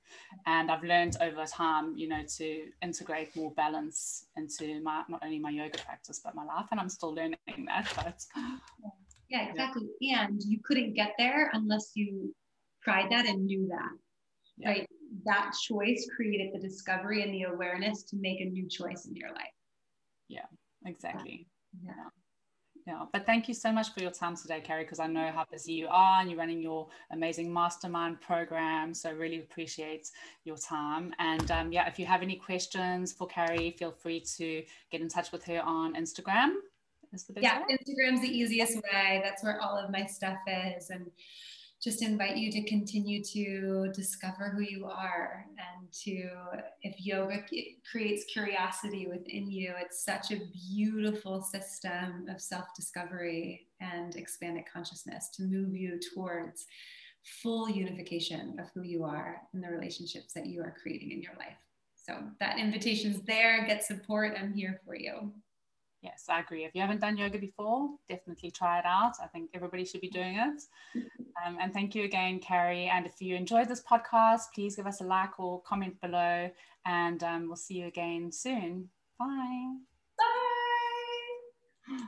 and 0.47 0.71
I've 0.71 0.83
learned 0.83 1.17
over 1.21 1.45
time 1.45 1.97
you 1.97 2.09
know 2.09 2.23
to 2.39 2.67
integrate 2.83 3.35
more 3.37 3.51
balance 3.53 4.27
into 4.37 4.81
my 4.83 5.03
not 5.09 5.23
only 5.25 5.39
my 5.39 5.51
yoga 5.51 5.79
practice 5.79 6.21
but 6.25 6.35
my 6.35 6.45
life 6.45 6.67
and 6.71 6.81
I'm 6.81 6.89
still 6.89 7.15
learning 7.15 7.39
that 7.67 7.93
but 7.97 8.25
yeah, 9.35 9.49
exactly. 9.49 9.89
Yeah. 10.01 10.27
And 10.27 10.41
you 10.45 10.59
couldn't 10.63 10.95
get 10.95 11.15
there 11.19 11.51
unless 11.55 11.93
you 11.95 12.35
tried 12.83 13.11
that 13.11 13.27
and 13.27 13.45
knew 13.45 13.67
that. 13.69 13.91
Yeah. 14.59 14.69
Right. 14.69 14.89
That 15.25 15.53
choice 15.67 16.09
created 16.15 16.51
the 16.55 16.61
discovery 16.61 17.23
and 17.23 17.33
the 17.35 17.45
awareness 17.45 18.03
to 18.05 18.17
make 18.17 18.41
a 18.41 18.45
new 18.45 18.69
choice 18.69 19.07
in 19.07 19.17
your 19.17 19.31
life. 19.31 19.55
Yeah, 20.29 20.47
exactly. 20.87 21.47
Yeah. 21.83 21.93
yeah. 21.97 22.09
Yeah, 22.87 23.07
but 23.12 23.25
thank 23.25 23.49
you 23.49 23.55
so 23.55 23.73
much 23.73 23.94
for 23.94 24.01
your 24.01 24.11
time 24.11 24.37
today, 24.37 24.61
Carrie, 24.61 24.85
because 24.85 25.01
I 25.01 25.07
know 25.07 25.31
how 25.33 25.47
busy 25.51 25.73
you 25.73 25.88
are 25.88 26.20
and 26.20 26.29
you're 26.29 26.38
running 26.38 26.61
your 26.61 26.88
amazing 27.12 27.51
mastermind 27.51 28.20
program. 28.20 28.92
So, 28.92 29.11
really 29.12 29.38
appreciate 29.38 30.11
your 30.44 30.59
time. 30.59 31.14
And 31.18 31.51
um, 31.51 31.73
yeah, 31.73 31.88
if 31.88 31.99
you 31.99 32.05
have 32.05 32.20
any 32.20 32.37
questions 32.37 33.12
for 33.12 33.27
Carrie, 33.27 33.75
feel 33.79 33.90
free 33.90 34.20
to 34.37 34.62
get 34.90 35.01
in 35.01 35.09
touch 35.09 35.33
with 35.33 35.44
her 35.44 35.62
on 35.62 35.94
Instagram 35.94 36.57
is 37.14 37.25
the 37.25 37.33
best 37.33 37.44
yeah 37.44 37.61
way? 37.61 37.79
instagram's 37.79 38.20
the 38.20 38.29
easiest 38.29 38.77
way 38.77 39.20
that's 39.23 39.42
where 39.42 39.61
all 39.61 39.77
of 39.79 39.90
my 39.90 40.05
stuff 40.05 40.38
is 40.77 40.90
and 40.90 41.11
just 41.85 42.01
invite 42.01 42.38
you 42.38 42.51
to 42.51 42.62
continue 42.62 43.23
to 43.23 43.92
discover 43.92 44.49
who 44.49 44.62
you 44.62 44.87
are 44.87 45.44
and 45.59 45.92
to 45.92 46.31
if 46.81 46.94
yoga 46.99 47.44
creates 47.90 48.25
curiosity 48.33 49.07
within 49.07 49.51
you 49.51 49.75
it's 49.79 50.03
such 50.03 50.31
a 50.33 50.40
beautiful 50.73 51.42
system 51.42 52.27
of 52.31 52.40
self-discovery 52.40 53.66
and 53.81 54.16
expanded 54.16 54.64
consciousness 54.73 55.29
to 55.35 55.42
move 55.42 55.77
you 55.77 56.01
towards 56.14 56.64
full 57.42 57.68
unification 57.68 58.57
of 58.59 58.66
who 58.75 58.83
you 58.83 59.05
are 59.05 59.42
and 59.53 59.62
the 59.62 59.68
relationships 59.68 60.33
that 60.33 60.47
you 60.47 60.62
are 60.62 60.75
creating 60.83 61.11
in 61.11 61.23
your 61.23 61.33
life. 61.38 61.57
So 61.94 62.18
that 62.38 62.59
invitation's 62.59 63.23
there 63.27 63.66
get 63.66 63.85
support 63.85 64.35
i'm 64.38 64.53
here 64.53 64.81
for 64.85 64.94
you 64.94 65.33
yes, 66.05 66.27
I 66.29 66.40
agree. 66.40 66.64
If 66.64 66.75
you 66.75 66.83
haven't 66.83 67.01
done 67.01 67.17
yoga 67.17 67.38
before, 67.38 67.88
definitely 68.09 68.51
try 68.51 68.79
it 68.79 68.85
out. 68.85 69.14
I 69.23 69.27
think 69.27 69.51
everybody 69.55 69.85
should 69.85 70.03
be 70.03 70.11
doing 70.11 70.37
it. 70.37 70.62
Um, 71.45 71.59
and 71.61 71.73
thank 71.73 71.95
you 71.95 72.05
again, 72.05 72.38
Carrie. 72.38 72.87
And 72.87 73.07
if 73.07 73.21
you 73.21 73.35
enjoyed 73.35 73.69
this 73.69 73.83
podcast, 73.83 74.53
please 74.55 74.77
give 74.77 74.87
us 74.87 75.01
a 75.01 75.05
like 75.05 75.40
or 75.40 75.62
comment 75.62 76.01
below. 76.01 76.51
And 76.85 77.25
um, 77.25 77.47
we'll 77.49 77.57
see 77.57 77.75
you 77.75 77.87
again 77.87 78.31
soon. 78.31 78.90
Bye. 79.19 79.77
Bye. 81.88 82.07